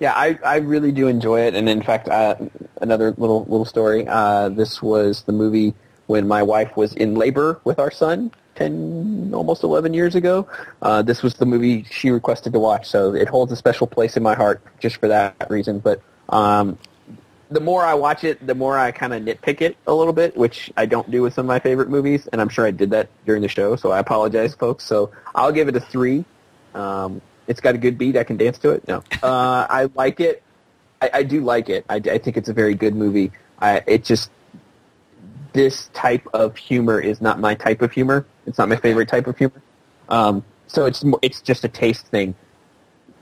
[0.00, 2.34] Yeah, I, I really do enjoy it, and in fact, uh,
[2.80, 4.06] another little little story.
[4.06, 5.74] Uh, this was the movie
[6.06, 10.48] when my wife was in labor with our son ten, almost eleven years ago.
[10.82, 14.16] Uh, this was the movie she requested to watch, so it holds a special place
[14.16, 15.78] in my heart just for that reason.
[15.78, 16.78] But um,
[17.50, 20.36] the more I watch it, the more I kind of nitpick it a little bit,
[20.36, 22.90] which I don't do with some of my favorite movies, and I'm sure I did
[22.90, 24.84] that during the show, so I apologize, folks.
[24.84, 26.24] So I'll give it a three.
[26.74, 28.16] Um, it's got a good beat.
[28.16, 28.86] I can dance to it.
[28.88, 30.42] No, uh, I like it.
[31.00, 31.84] I, I do like it.
[31.88, 33.30] I, I think it's a very good movie.
[33.58, 34.30] I, it just
[35.54, 38.26] this type of humor is not my type of humor.
[38.46, 39.62] It's not my favorite type of humor.
[40.10, 42.34] Um, so it's it's just a taste thing.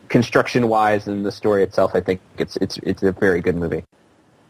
[0.09, 3.85] Construction wise and the story itself, I think it's it's it's a very good movie.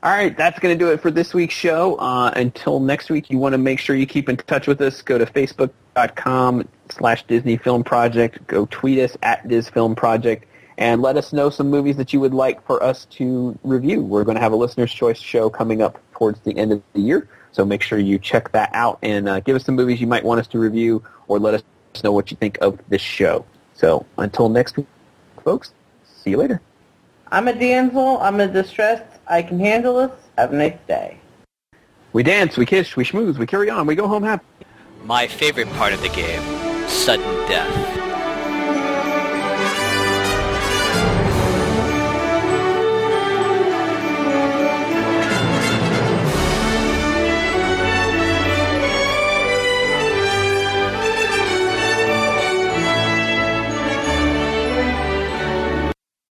[0.05, 1.95] All right, that's going to do it for this week's show.
[1.97, 5.01] Uh, until next week, you want to make sure you keep in touch with us.
[5.01, 8.45] Go to facebook.com slash Disney Film Project.
[8.49, 10.47] Go tweet us at Diz Film Project.
[10.79, 14.01] And let us know some movies that you would like for us to review.
[14.01, 17.01] We're going to have a listener's choice show coming up towards the end of the
[17.01, 17.29] year.
[17.53, 20.25] So make sure you check that out and uh, give us some movies you might
[20.25, 21.63] want us to review or let us
[22.03, 23.45] know what you think of this show.
[23.75, 24.87] So until next week,
[25.45, 25.73] folks,
[26.05, 26.61] see you later.
[27.31, 28.19] I'm a damsel.
[28.19, 29.05] I'm a distressed.
[29.27, 30.19] I can handle this.
[30.37, 31.19] Have a nice day.
[32.13, 34.45] We dance, we kiss, we schmooze, we carry on, we go home happy.
[35.03, 36.43] My favorite part of the game,
[36.87, 38.12] sudden death.